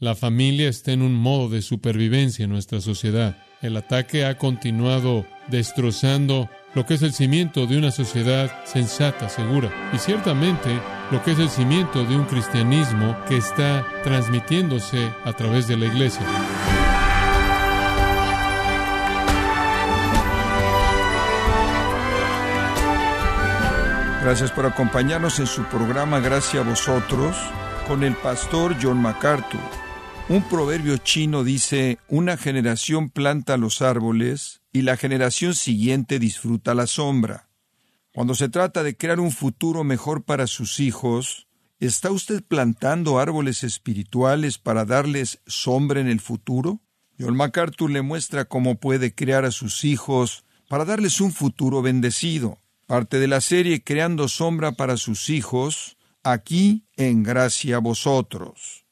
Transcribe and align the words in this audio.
La 0.00 0.14
familia 0.14 0.70
está 0.70 0.92
en 0.92 1.02
un 1.02 1.14
modo 1.14 1.50
de 1.50 1.60
supervivencia 1.60 2.44
en 2.44 2.50
nuestra 2.50 2.80
sociedad. 2.80 3.36
El 3.60 3.76
ataque 3.76 4.24
ha 4.24 4.38
continuado 4.38 5.26
destrozando 5.48 6.48
lo 6.74 6.86
que 6.86 6.94
es 6.94 7.02
el 7.02 7.12
cimiento 7.12 7.66
de 7.66 7.76
una 7.76 7.90
sociedad 7.90 8.64
sensata, 8.64 9.28
segura, 9.28 9.70
y 9.92 9.98
ciertamente 9.98 10.70
lo 11.10 11.22
que 11.22 11.32
es 11.32 11.38
el 11.38 11.50
cimiento 11.50 12.02
de 12.02 12.16
un 12.16 12.24
cristianismo 12.24 13.14
que 13.28 13.36
está 13.36 13.86
transmitiéndose 14.02 15.10
a 15.26 15.34
través 15.34 15.68
de 15.68 15.76
la 15.76 15.84
iglesia. 15.84 16.22
Gracias 24.22 24.50
por 24.50 24.64
acompañarnos 24.64 25.38
en 25.40 25.46
su 25.46 25.62
programa 25.64 26.20
Gracias 26.20 26.64
a 26.64 26.66
vosotros 26.66 27.36
con 27.86 28.02
el 28.02 28.14
pastor 28.14 28.74
John 28.80 29.02
MacArthur. 29.02 29.89
Un 30.30 30.44
proverbio 30.48 30.96
chino 30.96 31.42
dice, 31.42 31.98
una 32.06 32.36
generación 32.36 33.10
planta 33.10 33.56
los 33.56 33.82
árboles 33.82 34.62
y 34.72 34.82
la 34.82 34.96
generación 34.96 35.56
siguiente 35.56 36.20
disfruta 36.20 36.72
la 36.72 36.86
sombra. 36.86 37.48
Cuando 38.14 38.36
se 38.36 38.48
trata 38.48 38.84
de 38.84 38.96
crear 38.96 39.18
un 39.18 39.32
futuro 39.32 39.82
mejor 39.82 40.22
para 40.22 40.46
sus 40.46 40.78
hijos, 40.78 41.48
¿está 41.80 42.12
usted 42.12 42.44
plantando 42.44 43.18
árboles 43.18 43.64
espirituales 43.64 44.58
para 44.58 44.84
darles 44.84 45.40
sombra 45.48 46.00
en 46.00 46.06
el 46.06 46.20
futuro? 46.20 46.80
John 47.18 47.34
MacArthur 47.36 47.90
le 47.90 48.02
muestra 48.02 48.44
cómo 48.44 48.76
puede 48.76 49.12
crear 49.12 49.44
a 49.44 49.50
sus 49.50 49.84
hijos 49.84 50.44
para 50.68 50.84
darles 50.84 51.20
un 51.20 51.32
futuro 51.32 51.82
bendecido 51.82 52.60
parte 52.86 53.18
de 53.18 53.26
la 53.26 53.40
serie 53.40 53.82
Creando 53.82 54.26
Sombra 54.28 54.72
para 54.72 54.96
sus 54.96 55.28
hijos, 55.28 55.96
aquí 56.24 56.86
en 56.96 57.24
Gracia 57.24 57.78
Vosotros. 57.78 58.84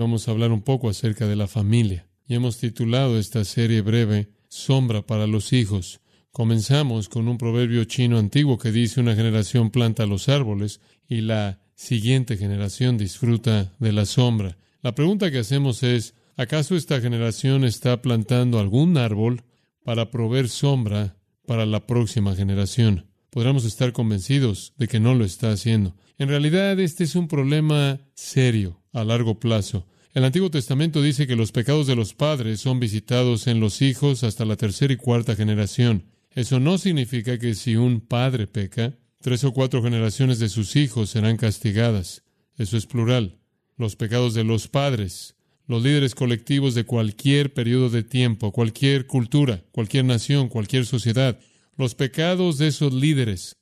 Vamos 0.00 0.26
a 0.26 0.30
hablar 0.30 0.50
un 0.50 0.62
poco 0.62 0.88
acerca 0.88 1.26
de 1.26 1.36
la 1.36 1.46
familia 1.46 2.08
y 2.26 2.34
hemos 2.34 2.56
titulado 2.56 3.18
esta 3.18 3.44
serie 3.44 3.82
breve 3.82 4.30
Sombra 4.48 5.02
para 5.02 5.26
los 5.26 5.52
hijos. 5.52 6.00
Comenzamos 6.32 7.10
con 7.10 7.28
un 7.28 7.36
proverbio 7.36 7.84
chino 7.84 8.16
antiguo 8.16 8.56
que 8.56 8.72
dice 8.72 9.02
una 9.02 9.14
generación 9.14 9.68
planta 9.68 10.06
los 10.06 10.30
árboles 10.30 10.80
y 11.06 11.20
la 11.20 11.60
siguiente 11.74 12.38
generación 12.38 12.96
disfruta 12.96 13.74
de 13.78 13.92
la 13.92 14.06
sombra. 14.06 14.56
La 14.80 14.94
pregunta 14.94 15.30
que 15.30 15.40
hacemos 15.40 15.82
es, 15.82 16.14
¿acaso 16.34 16.76
esta 16.76 17.02
generación 17.02 17.66
está 17.66 18.00
plantando 18.00 18.58
algún 18.58 18.96
árbol 18.96 19.42
para 19.84 20.10
proveer 20.10 20.48
sombra 20.48 21.18
para 21.44 21.66
la 21.66 21.86
próxima 21.86 22.34
generación? 22.34 23.10
podríamos 23.30 23.64
estar 23.64 23.92
convencidos 23.92 24.74
de 24.76 24.88
que 24.88 25.00
no 25.00 25.14
lo 25.14 25.24
está 25.24 25.52
haciendo. 25.52 25.94
En 26.18 26.28
realidad, 26.28 26.78
este 26.78 27.04
es 27.04 27.14
un 27.14 27.28
problema 27.28 28.00
serio 28.14 28.82
a 28.92 29.04
largo 29.04 29.38
plazo. 29.38 29.86
El 30.12 30.24
Antiguo 30.24 30.50
Testamento 30.50 31.02
dice 31.02 31.28
que 31.28 31.36
los 31.36 31.52
pecados 31.52 31.86
de 31.86 31.94
los 31.94 32.14
padres 32.14 32.58
son 32.58 32.80
visitados 32.80 33.46
en 33.46 33.60
los 33.60 33.80
hijos 33.80 34.24
hasta 34.24 34.44
la 34.44 34.56
tercera 34.56 34.92
y 34.92 34.96
cuarta 34.96 35.36
generación. 35.36 36.04
Eso 36.32 36.58
no 36.58 36.78
significa 36.78 37.38
que 37.38 37.54
si 37.54 37.76
un 37.76 38.00
padre 38.00 38.48
peca, 38.48 38.98
tres 39.20 39.44
o 39.44 39.52
cuatro 39.52 39.84
generaciones 39.84 40.40
de 40.40 40.48
sus 40.48 40.74
hijos 40.74 41.10
serán 41.10 41.36
castigadas. 41.36 42.24
Eso 42.56 42.76
es 42.76 42.86
plural. 42.86 43.38
Los 43.76 43.94
pecados 43.94 44.34
de 44.34 44.42
los 44.42 44.66
padres, 44.66 45.36
los 45.68 45.84
líderes 45.84 46.16
colectivos 46.16 46.74
de 46.74 46.84
cualquier 46.84 47.54
periodo 47.54 47.88
de 47.88 48.02
tiempo, 48.02 48.50
cualquier 48.50 49.06
cultura, 49.06 49.62
cualquier 49.70 50.06
nación, 50.06 50.48
cualquier 50.48 50.86
sociedad, 50.86 51.38
los 51.76 51.94
pecados 51.94 52.58
de 52.58 52.66
esos 52.66 52.92
líderes. 52.92 53.58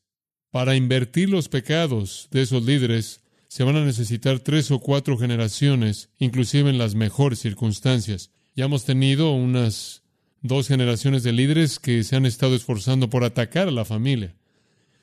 Para 0.51 0.77
invertir 0.77 1.29
los 1.29 1.51
pecados 1.51 2.29
de 2.31 2.41
esos 2.41 2.65
líderes 2.65 3.21
se 3.49 3.65
van 3.65 3.77
a 3.77 3.85
necesitar 3.85 4.41
tres 4.41 4.71
o 4.71 4.79
cuatro 4.79 5.17
generaciones, 5.17 6.11
inclusive 6.19 6.71
en 6.71 6.79
las 6.79 6.95
mejores 6.95 7.41
circunstancias. 7.41 8.31
Ya 8.55 8.67
hemos 8.67 8.85
tenido 8.85 9.33
unas 9.33 10.03
dos 10.43 10.69
generaciones 10.69 11.23
de 11.23 11.33
líderes 11.33 11.79
que 11.79 12.05
se 12.05 12.15
han 12.15 12.27
estado 12.27 12.55
esforzando 12.55 13.11
por 13.11 13.25
atacar 13.25 13.69
a 13.69 13.73
la 13.73 13.85
familia. 13.85 14.37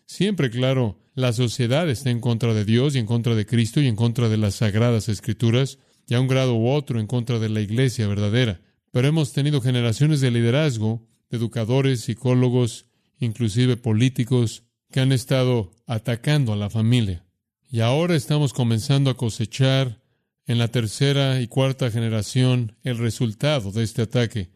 Siempre, 0.05 0.51
claro, 0.51 0.99
la 1.15 1.33
sociedad 1.33 1.89
está 1.89 2.11
en 2.11 2.21
contra 2.21 2.53
de 2.53 2.65
Dios 2.65 2.95
y 2.95 2.99
en 2.99 3.07
contra 3.07 3.33
de 3.33 3.45
Cristo 3.45 3.81
y 3.81 3.87
en 3.87 3.95
contra 3.95 4.29
de 4.29 4.37
las 4.37 4.55
sagradas 4.55 5.09
escrituras, 5.09 5.79
y 6.07 6.13
a 6.13 6.21
un 6.21 6.27
grado 6.27 6.53
u 6.55 6.69
otro 6.69 6.99
en 6.99 7.07
contra 7.07 7.39
de 7.39 7.49
la 7.49 7.61
iglesia 7.61 8.07
verdadera. 8.07 8.61
Pero 8.91 9.07
hemos 9.07 9.33
tenido 9.33 9.59
generaciones 9.59 10.21
de 10.21 10.29
liderazgo, 10.29 11.07
de 11.31 11.37
educadores, 11.37 12.01
psicólogos, 12.01 12.85
inclusive 13.19 13.75
políticos, 13.75 14.63
que 14.91 14.99
han 14.99 15.11
estado 15.11 15.71
atacando 15.87 16.53
a 16.53 16.55
la 16.55 16.69
familia. 16.69 17.24
Y 17.75 17.81
ahora 17.81 18.15
estamos 18.15 18.53
comenzando 18.53 19.09
a 19.09 19.17
cosechar 19.17 20.01
en 20.47 20.59
la 20.59 20.69
tercera 20.69 21.41
y 21.41 21.47
cuarta 21.47 21.91
generación 21.91 22.77
el 22.83 22.97
resultado 22.97 23.73
de 23.73 23.83
este 23.83 24.03
ataque. 24.03 24.49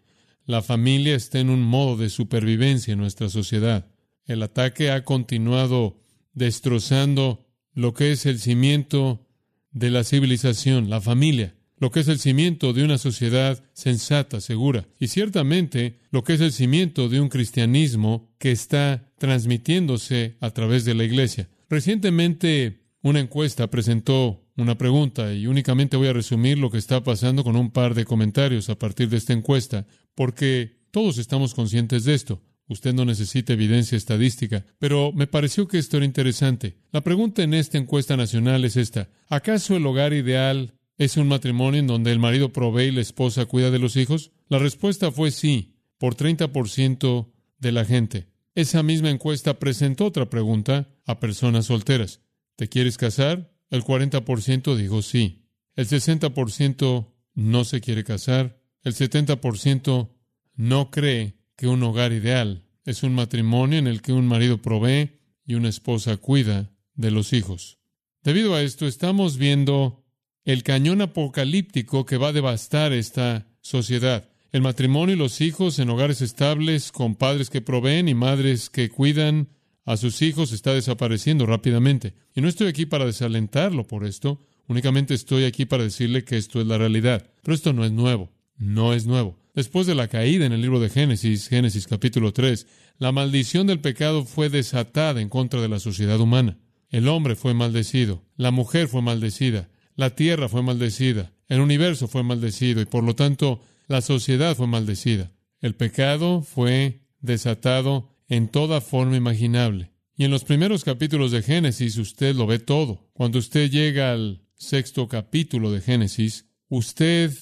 La 0.45 0.61
familia 0.61 1.17
está 1.17 1.39
en 1.39 1.49
un 1.49 1.61
modo 1.61 1.97
de 1.97 2.07
supervivencia 2.07 2.93
en 2.93 2.99
nuestra 2.99 3.27
sociedad. 3.27 3.91
El 4.23 4.41
ataque 4.41 4.89
ha 4.89 5.03
continuado 5.03 5.99
destrozando 6.31 7.45
lo 7.73 7.93
que 7.93 8.13
es 8.13 8.25
el 8.25 8.39
cimiento 8.39 9.27
de 9.71 9.89
la 9.89 10.05
civilización, 10.05 10.89
la 10.89 11.01
familia 11.01 11.57
lo 11.81 11.91
que 11.91 12.01
es 12.01 12.07
el 12.09 12.19
cimiento 12.19 12.73
de 12.73 12.83
una 12.83 12.97
sociedad 12.97 13.63
sensata, 13.73 14.41
segura, 14.41 14.85
y 14.99 15.07
ciertamente 15.07 15.99
lo 16.11 16.25
que 16.25 16.33
es 16.33 16.41
el 16.41 16.51
cimiento 16.51 17.07
de 17.07 17.21
un 17.21 17.29
cristianismo 17.29 18.29
que 18.37 18.51
está 18.51 19.13
transmitiéndose 19.17 20.35
a 20.41 20.51
través 20.51 20.83
de 20.83 20.93
la 20.93 21.05
iglesia. 21.05 21.47
Recientemente 21.69 22.88
una 23.01 23.19
encuesta 23.19 23.69
presentó 23.69 24.45
una 24.57 24.77
pregunta 24.77 25.33
y 25.33 25.47
únicamente 25.47 25.97
voy 25.97 26.07
a 26.07 26.13
resumir 26.13 26.57
lo 26.57 26.69
que 26.69 26.77
está 26.77 27.03
pasando 27.03 27.43
con 27.43 27.55
un 27.55 27.71
par 27.71 27.93
de 27.93 28.05
comentarios 28.05 28.69
a 28.69 28.77
partir 28.77 29.09
de 29.09 29.17
esta 29.17 29.33
encuesta, 29.33 29.87
porque 30.15 30.79
todos 30.91 31.17
estamos 31.17 31.53
conscientes 31.53 32.03
de 32.03 32.13
esto. 32.13 32.41
Usted 32.67 32.93
no 32.93 33.05
necesita 33.05 33.53
evidencia 33.53 33.97
estadística, 33.97 34.65
pero 34.77 35.11
me 35.11 35.27
pareció 35.27 35.67
que 35.67 35.79
esto 35.79 35.97
era 35.97 36.05
interesante. 36.05 36.77
La 36.91 37.01
pregunta 37.01 37.41
en 37.41 37.53
esta 37.53 37.77
encuesta 37.77 38.15
nacional 38.15 38.63
es 38.63 38.77
esta. 38.77 39.09
¿Acaso 39.27 39.75
el 39.75 39.85
hogar 39.85 40.13
ideal 40.13 40.79
¿Es 40.99 41.15
un 41.15 41.29
matrimonio 41.29 41.79
en 41.79 41.87
donde 41.87 42.11
el 42.11 42.19
marido 42.19 42.51
provee 42.51 42.87
y 42.87 42.91
la 42.91 42.99
esposa 42.99 43.45
cuida 43.45 43.71
de 43.71 43.79
los 43.79 43.95
hijos? 43.95 44.33
La 44.49 44.59
respuesta 44.59 45.13
fue 45.13 45.31
sí, 45.31 45.77
por 45.97 46.15
30% 46.15 47.31
de 47.57 47.71
la 47.71 47.85
gente. 47.85 48.27
Esa 48.53 48.83
misma 48.83 49.09
encuesta 49.09 49.59
presentó 49.59 50.07
otra 50.07 50.29
pregunta 50.29 50.89
a 51.05 51.21
personas 51.21 51.67
solteras. 51.67 52.19
¿Te 52.59 52.67
quieres 52.67 52.97
casar? 52.97 53.53
El 53.69 53.85
40% 53.85 54.75
dijo 54.75 55.01
sí. 55.01 55.45
El 55.77 55.87
60% 55.87 57.07
no 57.33 57.63
se 57.63 57.79
quiere 57.79 58.03
casar. 58.03 58.61
El 58.83 58.93
70% 58.95 60.09
no 60.55 60.91
cree 60.91 61.37
que 61.55 61.67
un 61.67 61.81
hogar 61.83 62.11
ideal 62.11 62.65
es 62.83 63.03
un 63.03 63.15
matrimonio 63.15 63.79
en 63.79 63.87
el 63.87 64.01
que 64.01 64.11
un 64.11 64.27
marido 64.27 64.61
provee 64.61 65.21
y 65.45 65.53
una 65.53 65.69
esposa 65.69 66.17
cuida 66.17 66.69
de 66.95 67.11
los 67.11 67.31
hijos. 67.31 67.79
Debido 68.23 68.55
a 68.55 68.61
esto, 68.61 68.87
estamos 68.87 69.37
viendo 69.37 70.03
el 70.43 70.63
cañón 70.63 71.01
apocalíptico 71.01 72.05
que 72.05 72.17
va 72.17 72.27
a 72.27 72.33
devastar 72.33 72.91
esta 72.91 73.47
sociedad. 73.61 74.27
El 74.51 74.63
matrimonio 74.63 75.15
y 75.15 75.17
los 75.17 75.39
hijos 75.39 75.79
en 75.79 75.91
hogares 75.91 76.21
estables, 76.21 76.91
con 76.91 77.15
padres 77.15 77.49
que 77.49 77.61
proveen 77.61 78.09
y 78.09 78.15
madres 78.15 78.69
que 78.69 78.89
cuidan 78.89 79.47
a 79.85 79.97
sus 79.97 80.21
hijos, 80.21 80.51
está 80.51 80.73
desapareciendo 80.73 81.45
rápidamente. 81.45 82.13
Y 82.35 82.41
no 82.41 82.47
estoy 82.47 82.67
aquí 82.67 82.85
para 82.85 83.05
desalentarlo 83.05 83.87
por 83.87 84.05
esto, 84.05 84.45
únicamente 84.67 85.13
estoy 85.13 85.45
aquí 85.45 85.65
para 85.65 85.83
decirle 85.83 86.23
que 86.23 86.37
esto 86.37 86.61
es 86.61 86.67
la 86.67 86.77
realidad. 86.77 87.29
Pero 87.43 87.55
esto 87.55 87.73
no 87.73 87.85
es 87.85 87.91
nuevo, 87.91 88.31
no 88.57 88.93
es 88.93 89.05
nuevo. 89.05 89.39
Después 89.55 89.87
de 89.87 89.95
la 89.95 90.07
caída 90.07 90.45
en 90.45 90.53
el 90.53 90.61
libro 90.61 90.79
de 90.79 90.89
Génesis, 90.89 91.47
Génesis 91.47 91.87
capítulo 91.87 92.31
3, 92.33 92.67
la 92.97 93.11
maldición 93.11 93.67
del 93.67 93.79
pecado 93.79 94.25
fue 94.25 94.49
desatada 94.49 95.21
en 95.21 95.29
contra 95.29 95.61
de 95.61 95.69
la 95.69 95.79
sociedad 95.79 96.19
humana. 96.19 96.57
El 96.89 97.07
hombre 97.07 97.35
fue 97.35 97.53
maldecido, 97.53 98.23
la 98.35 98.51
mujer 98.51 98.87
fue 98.87 99.01
maldecida, 99.01 99.69
la 99.95 100.15
tierra 100.15 100.49
fue 100.49 100.63
maldecida, 100.63 101.33
el 101.47 101.61
universo 101.61 102.07
fue 102.07 102.23
maldecido 102.23 102.81
y 102.81 102.85
por 102.85 103.03
lo 103.03 103.15
tanto 103.15 103.61
la 103.87 104.01
sociedad 104.01 104.55
fue 104.55 104.67
maldecida. 104.67 105.31
El 105.61 105.75
pecado 105.75 106.41
fue 106.41 107.01
desatado 107.21 108.15
en 108.29 108.47
toda 108.47 108.79
forma 108.79 109.17
imaginable. 109.17 109.91
Y 110.15 110.25
en 110.25 110.31
los 110.31 110.43
primeros 110.43 110.83
capítulos 110.83 111.31
de 111.31 111.41
Génesis 111.41 111.97
usted 111.97 112.35
lo 112.35 112.47
ve 112.47 112.59
todo. 112.59 113.09
Cuando 113.13 113.39
usted 113.39 113.69
llega 113.69 114.13
al 114.13 114.41
sexto 114.55 115.07
capítulo 115.07 115.71
de 115.71 115.81
Génesis, 115.81 116.45
usted 116.67 117.33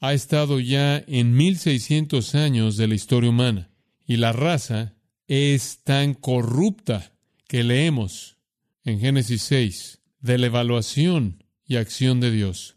ha 0.00 0.14
estado 0.14 0.60
ya 0.60 1.02
en 1.06 1.34
1600 1.34 2.34
años 2.34 2.76
de 2.76 2.88
la 2.88 2.94
historia 2.94 3.30
humana. 3.30 3.70
Y 4.06 4.16
la 4.16 4.32
raza 4.32 4.94
es 5.26 5.82
tan 5.82 6.14
corrupta 6.14 7.12
que 7.48 7.64
leemos 7.64 8.36
en 8.84 9.00
Génesis 9.00 9.42
6 9.42 10.00
de 10.20 10.38
la 10.38 10.46
evaluación 10.46 11.44
y 11.64 11.76
acción 11.76 12.20
de 12.20 12.30
Dios. 12.30 12.76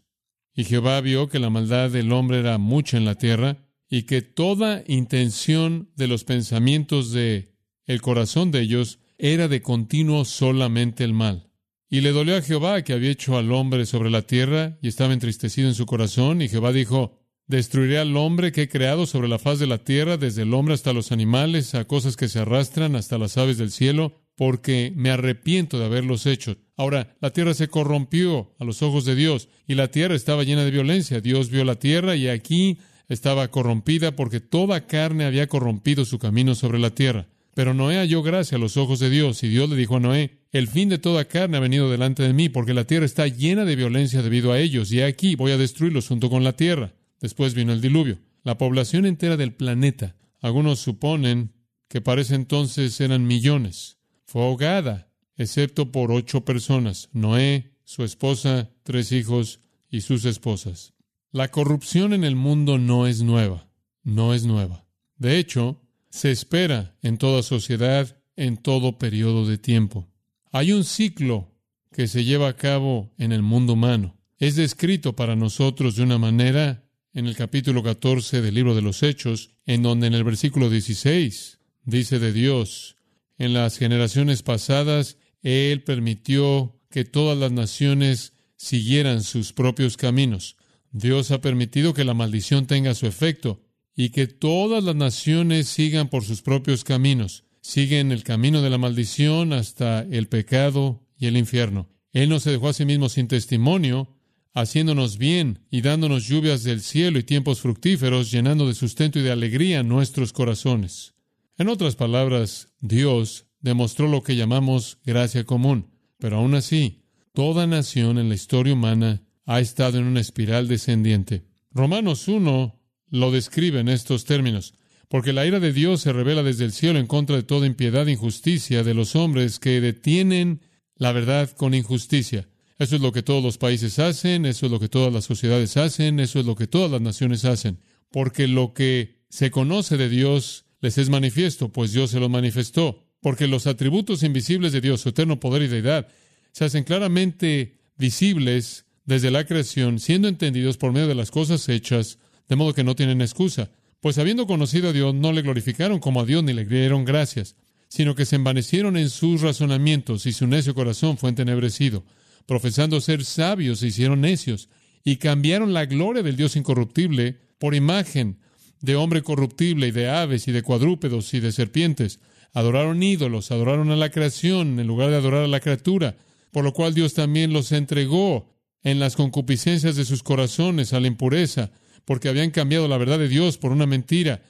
Y 0.54 0.64
Jehová 0.64 1.00
vio 1.00 1.28
que 1.28 1.38
la 1.38 1.50
maldad 1.50 1.90
del 1.90 2.12
hombre 2.12 2.40
era 2.40 2.58
mucha 2.58 2.96
en 2.96 3.04
la 3.04 3.14
tierra, 3.14 3.58
y 3.92 4.04
que 4.04 4.22
toda 4.22 4.84
intención 4.86 5.90
de 5.96 6.06
los 6.06 6.22
pensamientos 6.22 7.10
de 7.10 7.52
el 7.90 8.00
corazón 8.02 8.52
de 8.52 8.60
ellos 8.60 9.00
era 9.18 9.48
de 9.48 9.62
continuo 9.62 10.24
solamente 10.24 11.02
el 11.02 11.12
mal. 11.12 11.50
Y 11.88 12.02
le 12.02 12.12
dolió 12.12 12.36
a 12.36 12.40
Jehová 12.40 12.82
que 12.82 12.92
había 12.92 13.10
hecho 13.10 13.36
al 13.36 13.50
hombre 13.50 13.84
sobre 13.84 14.10
la 14.10 14.22
tierra, 14.22 14.78
y 14.80 14.86
estaba 14.86 15.12
entristecido 15.12 15.66
en 15.66 15.74
su 15.74 15.86
corazón, 15.86 16.40
y 16.40 16.48
Jehová 16.48 16.72
dijo, 16.72 17.18
Destruiré 17.48 17.98
al 17.98 18.16
hombre 18.16 18.52
que 18.52 18.62
he 18.62 18.68
creado 18.68 19.06
sobre 19.06 19.26
la 19.26 19.40
faz 19.40 19.58
de 19.58 19.66
la 19.66 19.78
tierra, 19.78 20.16
desde 20.16 20.42
el 20.42 20.54
hombre 20.54 20.74
hasta 20.74 20.92
los 20.92 21.10
animales, 21.10 21.74
a 21.74 21.84
cosas 21.84 22.16
que 22.16 22.28
se 22.28 22.38
arrastran, 22.38 22.94
hasta 22.94 23.18
las 23.18 23.36
aves 23.38 23.58
del 23.58 23.72
cielo, 23.72 24.14
porque 24.36 24.92
me 24.94 25.10
arrepiento 25.10 25.80
de 25.80 25.86
haberlos 25.86 26.26
hecho. 26.26 26.58
Ahora, 26.76 27.16
la 27.20 27.32
tierra 27.32 27.54
se 27.54 27.66
corrompió 27.66 28.54
a 28.60 28.64
los 28.64 28.82
ojos 28.82 29.04
de 29.04 29.16
Dios, 29.16 29.48
y 29.66 29.74
la 29.74 29.90
tierra 29.90 30.14
estaba 30.14 30.44
llena 30.44 30.64
de 30.64 30.70
violencia. 30.70 31.20
Dios 31.20 31.50
vio 31.50 31.64
la 31.64 31.74
tierra, 31.74 32.14
y 32.14 32.28
aquí 32.28 32.78
estaba 33.08 33.48
corrompida, 33.48 34.14
porque 34.14 34.38
toda 34.38 34.86
carne 34.86 35.24
había 35.24 35.48
corrompido 35.48 36.04
su 36.04 36.20
camino 36.20 36.54
sobre 36.54 36.78
la 36.78 36.90
tierra. 36.90 37.26
Pero 37.54 37.74
Noé 37.74 37.96
halló 37.96 38.22
gracia 38.22 38.56
a 38.56 38.60
los 38.60 38.76
ojos 38.76 39.00
de 39.00 39.10
Dios, 39.10 39.42
y 39.42 39.48
Dios 39.48 39.68
le 39.68 39.76
dijo 39.76 39.96
a 39.96 40.00
Noé, 40.00 40.38
el 40.52 40.68
fin 40.68 40.88
de 40.88 40.98
toda 40.98 41.26
carne 41.26 41.56
ha 41.56 41.60
venido 41.60 41.90
delante 41.90 42.22
de 42.22 42.32
mí, 42.32 42.48
porque 42.48 42.74
la 42.74 42.86
tierra 42.86 43.06
está 43.06 43.26
llena 43.26 43.64
de 43.64 43.76
violencia 43.76 44.22
debido 44.22 44.52
a 44.52 44.58
ellos, 44.58 44.92
y 44.92 45.02
aquí 45.02 45.34
voy 45.34 45.52
a 45.52 45.58
destruirlos 45.58 46.08
junto 46.08 46.30
con 46.30 46.44
la 46.44 46.54
tierra. 46.54 46.94
Después 47.20 47.54
vino 47.54 47.72
el 47.72 47.80
diluvio. 47.80 48.18
La 48.42 48.56
población 48.56 49.04
entera 49.04 49.36
del 49.36 49.52
planeta, 49.52 50.16
algunos 50.40 50.78
suponen 50.78 51.52
que 51.88 52.00
para 52.00 52.22
ese 52.22 52.34
entonces 52.34 53.00
eran 53.00 53.26
millones, 53.26 53.98
fue 54.24 54.42
ahogada, 54.42 55.10
excepto 55.36 55.90
por 55.90 56.12
ocho 56.12 56.44
personas, 56.44 57.08
Noé, 57.12 57.74
su 57.84 58.04
esposa, 58.04 58.70
tres 58.84 59.10
hijos 59.10 59.60
y 59.90 60.02
sus 60.02 60.24
esposas. 60.24 60.94
La 61.32 61.50
corrupción 61.50 62.12
en 62.12 62.24
el 62.24 62.36
mundo 62.36 62.78
no 62.78 63.06
es 63.06 63.22
nueva, 63.22 63.68
no 64.02 64.34
es 64.34 64.44
nueva. 64.44 64.86
De 65.16 65.38
hecho, 65.38 65.82
se 66.10 66.30
espera 66.30 66.96
en 67.02 67.18
toda 67.18 67.42
sociedad, 67.42 68.20
en 68.36 68.56
todo 68.56 68.98
periodo 68.98 69.46
de 69.46 69.58
tiempo. 69.58 70.08
Hay 70.52 70.72
un 70.72 70.84
ciclo 70.84 71.54
que 71.92 72.08
se 72.08 72.24
lleva 72.24 72.48
a 72.48 72.56
cabo 72.56 73.12
en 73.18 73.32
el 73.32 73.42
mundo 73.42 73.74
humano. 73.74 74.16
Es 74.38 74.56
descrito 74.56 75.14
para 75.14 75.36
nosotros 75.36 75.96
de 75.96 76.02
una 76.02 76.18
manera 76.18 76.84
en 77.12 77.26
el 77.26 77.36
capítulo 77.36 77.82
14 77.82 78.40
del 78.40 78.54
libro 78.54 78.74
de 78.74 78.82
los 78.82 79.02
Hechos, 79.02 79.50
en 79.66 79.82
donde 79.82 80.06
en 80.06 80.14
el 80.14 80.24
versículo 80.24 80.70
16 80.70 81.58
dice 81.84 82.18
de 82.18 82.32
Dios, 82.32 82.96
en 83.38 83.52
las 83.52 83.78
generaciones 83.78 84.42
pasadas, 84.42 85.16
Él 85.42 85.82
permitió 85.82 86.78
que 86.90 87.04
todas 87.04 87.38
las 87.38 87.52
naciones 87.52 88.34
siguieran 88.56 89.22
sus 89.22 89.52
propios 89.52 89.96
caminos. 89.96 90.56
Dios 90.92 91.30
ha 91.30 91.40
permitido 91.40 91.94
que 91.94 92.04
la 92.04 92.14
maldición 92.14 92.66
tenga 92.66 92.94
su 92.94 93.06
efecto 93.06 93.60
y 94.00 94.08
que 94.08 94.26
todas 94.26 94.82
las 94.82 94.96
naciones 94.96 95.68
sigan 95.68 96.08
por 96.08 96.24
sus 96.24 96.40
propios 96.40 96.84
caminos, 96.84 97.44
siguen 97.60 98.12
el 98.12 98.24
camino 98.24 98.62
de 98.62 98.70
la 98.70 98.78
maldición 98.78 99.52
hasta 99.52 100.00
el 100.10 100.26
pecado 100.26 101.06
y 101.18 101.26
el 101.26 101.36
infierno. 101.36 101.86
Él 102.14 102.30
no 102.30 102.40
se 102.40 102.50
dejó 102.50 102.70
a 102.70 102.72
sí 102.72 102.86
mismo 102.86 103.10
sin 103.10 103.28
testimonio, 103.28 104.16
haciéndonos 104.54 105.18
bien 105.18 105.66
y 105.70 105.82
dándonos 105.82 106.26
lluvias 106.26 106.64
del 106.64 106.80
cielo 106.80 107.18
y 107.18 107.24
tiempos 107.24 107.60
fructíferos, 107.60 108.30
llenando 108.30 108.66
de 108.66 108.72
sustento 108.72 109.18
y 109.18 109.22
de 109.22 109.32
alegría 109.32 109.82
nuestros 109.82 110.32
corazones. 110.32 111.12
En 111.58 111.68
otras 111.68 111.94
palabras, 111.94 112.68
Dios 112.80 113.48
demostró 113.60 114.08
lo 114.08 114.22
que 114.22 114.34
llamamos 114.34 114.96
gracia 115.04 115.44
común, 115.44 115.90
pero 116.18 116.38
aún 116.38 116.54
así, 116.54 117.02
toda 117.34 117.66
nación 117.66 118.16
en 118.16 118.30
la 118.30 118.34
historia 118.34 118.72
humana 118.72 119.20
ha 119.44 119.60
estado 119.60 119.98
en 119.98 120.04
una 120.04 120.20
espiral 120.20 120.68
descendiente. 120.68 121.44
Romanos 121.70 122.28
1 122.28 122.79
lo 123.10 123.30
describe 123.30 123.80
en 123.80 123.88
estos 123.88 124.24
términos, 124.24 124.74
porque 125.08 125.32
la 125.32 125.46
ira 125.46 125.60
de 125.60 125.72
Dios 125.72 126.00
se 126.00 126.12
revela 126.12 126.42
desde 126.42 126.64
el 126.64 126.72
cielo 126.72 126.98
en 126.98 127.06
contra 127.06 127.36
de 127.36 127.42
toda 127.42 127.66
impiedad 127.66 128.08
e 128.08 128.12
injusticia 128.12 128.82
de 128.82 128.94
los 128.94 129.16
hombres 129.16 129.58
que 129.58 129.80
detienen 129.80 130.60
la 130.96 131.12
verdad 131.12 131.50
con 131.50 131.74
injusticia 131.74 132.48
eso 132.80 132.96
es 132.96 133.02
lo 133.02 133.12
que 133.12 133.22
todos 133.22 133.44
los 133.44 133.58
países 133.58 133.98
hacen, 133.98 134.46
eso 134.46 134.64
es 134.64 134.72
lo 134.72 134.80
que 134.80 134.88
todas 134.88 135.12
las 135.12 135.26
sociedades 135.26 135.76
hacen, 135.76 136.18
eso 136.18 136.40
es 136.40 136.46
lo 136.46 136.56
que 136.56 136.66
todas 136.66 136.90
las 136.90 137.02
naciones 137.02 137.44
hacen. 137.44 137.78
Porque 138.10 138.48
lo 138.48 138.72
que 138.72 139.20
se 139.28 139.50
conoce 139.50 139.98
de 139.98 140.08
Dios 140.08 140.64
les 140.80 140.96
es 140.96 141.10
manifiesto, 141.10 141.70
pues 141.70 141.92
Dios 141.92 142.10
se 142.10 142.20
lo 142.20 142.30
manifestó. 142.30 143.04
Porque 143.20 143.48
los 143.48 143.66
atributos 143.66 144.22
invisibles 144.22 144.72
de 144.72 144.80
Dios, 144.80 145.02
su 145.02 145.10
eterno 145.10 145.38
poder 145.38 145.60
y 145.60 145.68
deidad, 145.68 146.08
se 146.52 146.64
hacen 146.64 146.84
claramente 146.84 147.76
visibles 147.98 148.86
desde 149.04 149.30
la 149.30 149.44
creación, 149.44 149.98
siendo 149.98 150.28
entendidos 150.28 150.78
por 150.78 150.92
medio 150.92 151.08
de 151.08 151.14
las 151.14 151.30
cosas 151.30 151.68
hechas, 151.68 152.18
de 152.50 152.56
modo 152.56 152.74
que 152.74 152.84
no 152.84 152.94
tienen 152.94 153.22
excusa. 153.22 153.70
Pues 154.00 154.18
habiendo 154.18 154.46
conocido 154.46 154.90
a 154.90 154.92
Dios, 154.92 155.14
no 155.14 155.32
le 155.32 155.40
glorificaron 155.40 156.00
como 156.00 156.20
a 156.20 156.26
Dios 156.26 156.44
ni 156.44 156.52
le 156.52 156.66
dieron 156.66 157.06
gracias, 157.06 157.56
sino 157.88 158.14
que 158.14 158.26
se 158.26 158.36
envanecieron 158.36 158.98
en 158.98 159.08
sus 159.08 159.40
razonamientos 159.40 160.26
y 160.26 160.32
su 160.32 160.46
necio 160.46 160.74
corazón 160.74 161.16
fue 161.16 161.30
entenebrecido 161.30 162.04
profesando 162.50 163.00
ser 163.00 163.24
sabios, 163.24 163.78
se 163.78 163.86
hicieron 163.86 164.22
necios 164.22 164.68
y 165.04 165.18
cambiaron 165.18 165.72
la 165.72 165.86
gloria 165.86 166.24
del 166.24 166.34
Dios 166.34 166.56
incorruptible 166.56 167.38
por 167.60 167.76
imagen 167.76 168.40
de 168.80 168.96
hombre 168.96 169.22
corruptible 169.22 169.86
y 169.86 169.90
de 169.92 170.10
aves 170.10 170.48
y 170.48 170.52
de 170.52 170.62
cuadrúpedos 170.62 171.32
y 171.32 171.38
de 171.38 171.52
serpientes. 171.52 172.18
Adoraron 172.52 173.04
ídolos, 173.04 173.52
adoraron 173.52 173.92
a 173.92 173.96
la 173.96 174.10
creación 174.10 174.80
en 174.80 174.88
lugar 174.88 175.10
de 175.10 175.16
adorar 175.16 175.44
a 175.44 175.46
la 175.46 175.60
criatura, 175.60 176.16
por 176.50 176.64
lo 176.64 176.72
cual 176.72 176.92
Dios 176.92 177.14
también 177.14 177.52
los 177.52 177.70
entregó 177.70 178.52
en 178.82 178.98
las 178.98 179.14
concupiscencias 179.14 179.94
de 179.94 180.04
sus 180.04 180.24
corazones 180.24 180.92
a 180.92 180.98
la 180.98 181.06
impureza, 181.06 181.70
porque 182.10 182.28
habían 182.28 182.50
cambiado 182.50 182.88
la 182.88 182.98
verdad 182.98 183.20
de 183.20 183.28
Dios 183.28 183.56
por 183.56 183.70
una 183.70 183.86
mentira, 183.86 184.42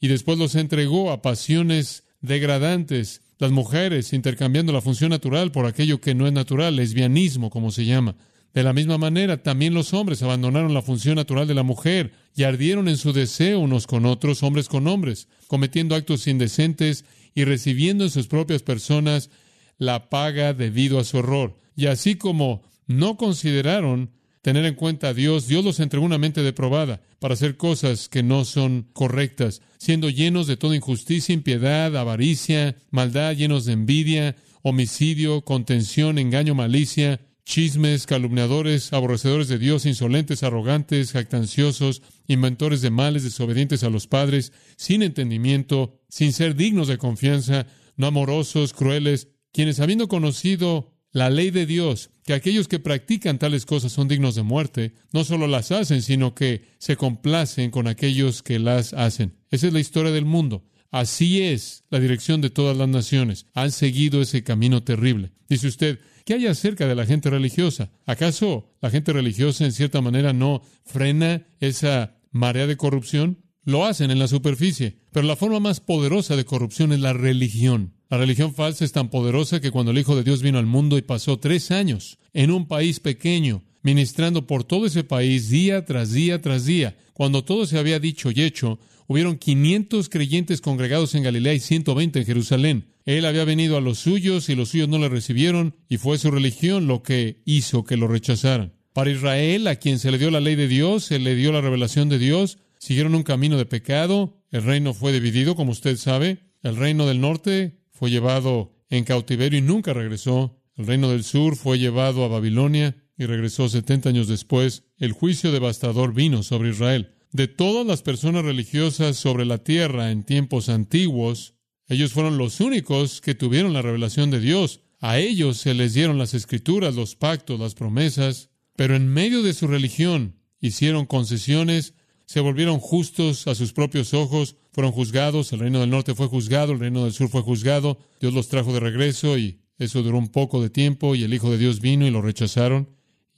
y 0.00 0.06
después 0.06 0.38
los 0.38 0.54
entregó 0.54 1.10
a 1.10 1.20
pasiones 1.20 2.04
degradantes 2.20 3.22
las 3.38 3.50
mujeres 3.50 4.12
intercambiando 4.12 4.72
la 4.72 4.80
función 4.80 5.10
natural 5.10 5.50
por 5.50 5.66
aquello 5.66 6.00
que 6.00 6.14
no 6.14 6.28
es 6.28 6.32
natural, 6.32 6.76
lesbianismo 6.76 7.50
como 7.50 7.72
se 7.72 7.86
llama. 7.86 8.14
De 8.54 8.62
la 8.62 8.72
misma 8.72 8.98
manera, 8.98 9.42
también 9.42 9.74
los 9.74 9.94
hombres 9.94 10.22
abandonaron 10.22 10.72
la 10.72 10.80
función 10.80 11.16
natural 11.16 11.48
de 11.48 11.54
la 11.54 11.64
mujer 11.64 12.12
y 12.36 12.44
ardieron 12.44 12.86
en 12.86 12.96
su 12.96 13.12
deseo 13.12 13.58
unos 13.58 13.88
con 13.88 14.06
otros, 14.06 14.44
hombres 14.44 14.68
con 14.68 14.86
hombres, 14.86 15.26
cometiendo 15.48 15.96
actos 15.96 16.28
indecentes 16.28 17.04
y 17.34 17.42
recibiendo 17.42 18.04
en 18.04 18.10
sus 18.10 18.28
propias 18.28 18.62
personas 18.62 19.28
la 19.76 20.08
paga 20.08 20.54
debido 20.54 21.00
a 21.00 21.04
su 21.04 21.18
horror. 21.18 21.58
Y 21.74 21.86
así 21.86 22.14
como 22.14 22.62
no 22.86 23.16
consideraron 23.16 24.12
tener 24.42 24.64
en 24.64 24.74
cuenta 24.74 25.08
a 25.08 25.14
Dios, 25.14 25.48
Dios 25.48 25.64
los 25.64 25.80
entregó 25.80 26.04
una 26.04 26.18
mente 26.18 26.42
deprobada 26.42 27.00
para 27.18 27.34
hacer 27.34 27.56
cosas 27.56 28.08
que 28.08 28.22
no 28.22 28.44
son 28.44 28.88
correctas, 28.92 29.62
siendo 29.78 30.10
llenos 30.10 30.46
de 30.46 30.56
toda 30.56 30.76
injusticia, 30.76 31.32
impiedad, 31.32 31.96
avaricia, 31.96 32.76
maldad, 32.90 33.34
llenos 33.34 33.64
de 33.64 33.72
envidia, 33.72 34.36
homicidio, 34.62 35.42
contención, 35.42 36.18
engaño, 36.18 36.54
malicia, 36.54 37.20
chismes, 37.44 38.06
calumniadores, 38.06 38.92
aborrecedores 38.92 39.48
de 39.48 39.58
Dios, 39.58 39.86
insolentes, 39.86 40.42
arrogantes, 40.42 41.12
jactanciosos, 41.12 42.02
inventores 42.26 42.82
de 42.82 42.90
males, 42.90 43.24
desobedientes 43.24 43.84
a 43.84 43.90
los 43.90 44.06
padres, 44.06 44.52
sin 44.76 45.02
entendimiento, 45.02 45.98
sin 46.10 46.34
ser 46.34 46.54
dignos 46.56 46.88
de 46.88 46.98
confianza, 46.98 47.66
no 47.96 48.06
amorosos, 48.06 48.74
crueles, 48.74 49.28
quienes 49.52 49.80
habiendo 49.80 50.08
conocido 50.08 50.97
la 51.12 51.30
ley 51.30 51.50
de 51.50 51.66
Dios, 51.66 52.10
que 52.24 52.34
aquellos 52.34 52.68
que 52.68 52.78
practican 52.78 53.38
tales 53.38 53.64
cosas 53.64 53.92
son 53.92 54.08
dignos 54.08 54.34
de 54.34 54.42
muerte, 54.42 54.94
no 55.12 55.24
solo 55.24 55.46
las 55.46 55.72
hacen, 55.72 56.02
sino 56.02 56.34
que 56.34 56.64
se 56.78 56.96
complacen 56.96 57.70
con 57.70 57.88
aquellos 57.88 58.42
que 58.42 58.58
las 58.58 58.92
hacen. 58.92 59.34
Esa 59.50 59.68
es 59.68 59.72
la 59.72 59.80
historia 59.80 60.12
del 60.12 60.26
mundo. 60.26 60.64
Así 60.90 61.42
es 61.42 61.84
la 61.90 62.00
dirección 62.00 62.40
de 62.40 62.50
todas 62.50 62.76
las 62.76 62.88
naciones. 62.88 63.46
Han 63.54 63.72
seguido 63.72 64.22
ese 64.22 64.42
camino 64.42 64.82
terrible. 64.82 65.32
Dice 65.48 65.68
usted, 65.68 66.00
¿qué 66.24 66.34
hay 66.34 66.46
acerca 66.46 66.86
de 66.86 66.94
la 66.94 67.06
gente 67.06 67.30
religiosa? 67.30 67.90
¿Acaso 68.06 68.74
la 68.80 68.90
gente 68.90 69.12
religiosa 69.12 69.64
en 69.64 69.72
cierta 69.72 70.00
manera 70.00 70.32
no 70.32 70.62
frena 70.84 71.46
esa 71.60 72.18
marea 72.30 72.66
de 72.66 72.76
corrupción? 72.76 73.44
Lo 73.64 73.84
hacen 73.84 74.10
en 74.10 74.18
la 74.18 74.28
superficie, 74.28 74.98
pero 75.12 75.26
la 75.26 75.36
forma 75.36 75.60
más 75.60 75.80
poderosa 75.80 76.36
de 76.36 76.46
corrupción 76.46 76.92
es 76.92 77.00
la 77.00 77.12
religión. 77.12 77.97
La 78.10 78.16
religión 78.16 78.54
falsa 78.54 78.86
es 78.86 78.92
tan 78.92 79.10
poderosa 79.10 79.60
que 79.60 79.70
cuando 79.70 79.92
el 79.92 79.98
Hijo 79.98 80.16
de 80.16 80.24
Dios 80.24 80.40
vino 80.40 80.58
al 80.58 80.64
mundo 80.64 80.96
y 80.96 81.02
pasó 81.02 81.38
tres 81.38 81.70
años 81.70 82.18
en 82.32 82.50
un 82.50 82.66
país 82.66 83.00
pequeño, 83.00 83.64
ministrando 83.82 84.46
por 84.46 84.64
todo 84.64 84.86
ese 84.86 85.04
país 85.04 85.50
día 85.50 85.84
tras 85.84 86.12
día 86.12 86.40
tras 86.40 86.64
día, 86.64 86.96
cuando 87.12 87.44
todo 87.44 87.66
se 87.66 87.78
había 87.78 88.00
dicho 88.00 88.30
y 88.30 88.42
hecho, 88.42 88.78
hubieron 89.08 89.36
500 89.36 90.08
creyentes 90.08 90.62
congregados 90.62 91.14
en 91.14 91.24
Galilea 91.24 91.52
y 91.52 91.60
120 91.60 92.20
en 92.20 92.24
Jerusalén. 92.24 92.86
Él 93.04 93.26
había 93.26 93.44
venido 93.44 93.76
a 93.76 93.82
los 93.82 93.98
suyos 93.98 94.48
y 94.48 94.54
los 94.54 94.70
suyos 94.70 94.88
no 94.88 94.98
le 94.98 95.10
recibieron 95.10 95.74
y 95.86 95.98
fue 95.98 96.16
su 96.16 96.30
religión 96.30 96.86
lo 96.86 97.02
que 97.02 97.42
hizo 97.44 97.84
que 97.84 97.98
lo 97.98 98.08
rechazaran. 98.08 98.72
Para 98.94 99.10
Israel, 99.10 99.66
a 99.66 99.76
quien 99.76 99.98
se 99.98 100.10
le 100.10 100.18
dio 100.18 100.30
la 100.30 100.40
ley 100.40 100.56
de 100.56 100.66
Dios, 100.66 101.04
se 101.04 101.18
le 101.18 101.34
dio 101.34 101.52
la 101.52 101.60
revelación 101.60 102.08
de 102.08 102.18
Dios, 102.18 102.56
siguieron 102.78 103.14
un 103.14 103.22
camino 103.22 103.58
de 103.58 103.66
pecado, 103.66 104.38
el 104.50 104.62
reino 104.62 104.94
fue 104.94 105.12
dividido, 105.12 105.56
como 105.56 105.72
usted 105.72 105.98
sabe, 105.98 106.38
el 106.62 106.76
reino 106.76 107.06
del 107.06 107.20
norte 107.20 107.77
fue 107.98 108.10
llevado 108.10 108.72
en 108.90 109.02
cautiverio 109.02 109.58
y 109.58 109.62
nunca 109.62 109.92
regresó. 109.92 110.62
El 110.76 110.86
reino 110.86 111.10
del 111.10 111.24
sur 111.24 111.56
fue 111.56 111.80
llevado 111.80 112.24
a 112.24 112.28
Babilonia 112.28 112.96
y 113.16 113.26
regresó 113.26 113.68
setenta 113.68 114.10
años 114.10 114.28
después. 114.28 114.84
El 114.98 115.10
juicio 115.10 115.50
devastador 115.50 116.14
vino 116.14 116.44
sobre 116.44 116.70
Israel. 116.70 117.16
De 117.32 117.48
todas 117.48 117.84
las 117.84 118.02
personas 118.02 118.44
religiosas 118.44 119.16
sobre 119.16 119.44
la 119.44 119.58
tierra 119.58 120.12
en 120.12 120.22
tiempos 120.22 120.68
antiguos, 120.68 121.54
ellos 121.88 122.12
fueron 122.12 122.38
los 122.38 122.60
únicos 122.60 123.20
que 123.20 123.34
tuvieron 123.34 123.72
la 123.72 123.82
revelación 123.82 124.30
de 124.30 124.38
Dios. 124.38 124.80
A 125.00 125.18
ellos 125.18 125.56
se 125.56 125.74
les 125.74 125.94
dieron 125.94 126.18
las 126.18 126.34
escrituras, 126.34 126.94
los 126.94 127.16
pactos, 127.16 127.58
las 127.58 127.74
promesas, 127.74 128.50
pero 128.76 128.94
en 128.94 129.08
medio 129.08 129.42
de 129.42 129.54
su 129.54 129.66
religión 129.66 130.36
hicieron 130.60 131.04
concesiones, 131.04 131.94
se 132.28 132.40
volvieron 132.40 132.78
justos 132.78 133.46
a 133.46 133.54
sus 133.54 133.72
propios 133.72 134.12
ojos, 134.12 134.56
fueron 134.72 134.92
juzgados, 134.92 135.50
el 135.54 135.60
reino 135.60 135.80
del 135.80 135.88
norte 135.88 136.14
fue 136.14 136.26
juzgado, 136.26 136.72
el 136.72 136.78
reino 136.78 137.04
del 137.04 137.14
sur 137.14 137.30
fue 137.30 137.40
juzgado, 137.40 137.98
Dios 138.20 138.34
los 138.34 138.48
trajo 138.48 138.74
de 138.74 138.80
regreso 138.80 139.38
y 139.38 139.62
eso 139.78 140.02
duró 140.02 140.18
un 140.18 140.28
poco 140.28 140.60
de 140.60 140.68
tiempo 140.68 141.14
y 141.14 141.24
el 141.24 141.32
Hijo 141.32 141.50
de 141.50 141.56
Dios 141.56 141.80
vino 141.80 142.06
y 142.06 142.10
lo 142.10 142.20
rechazaron. 142.20 142.90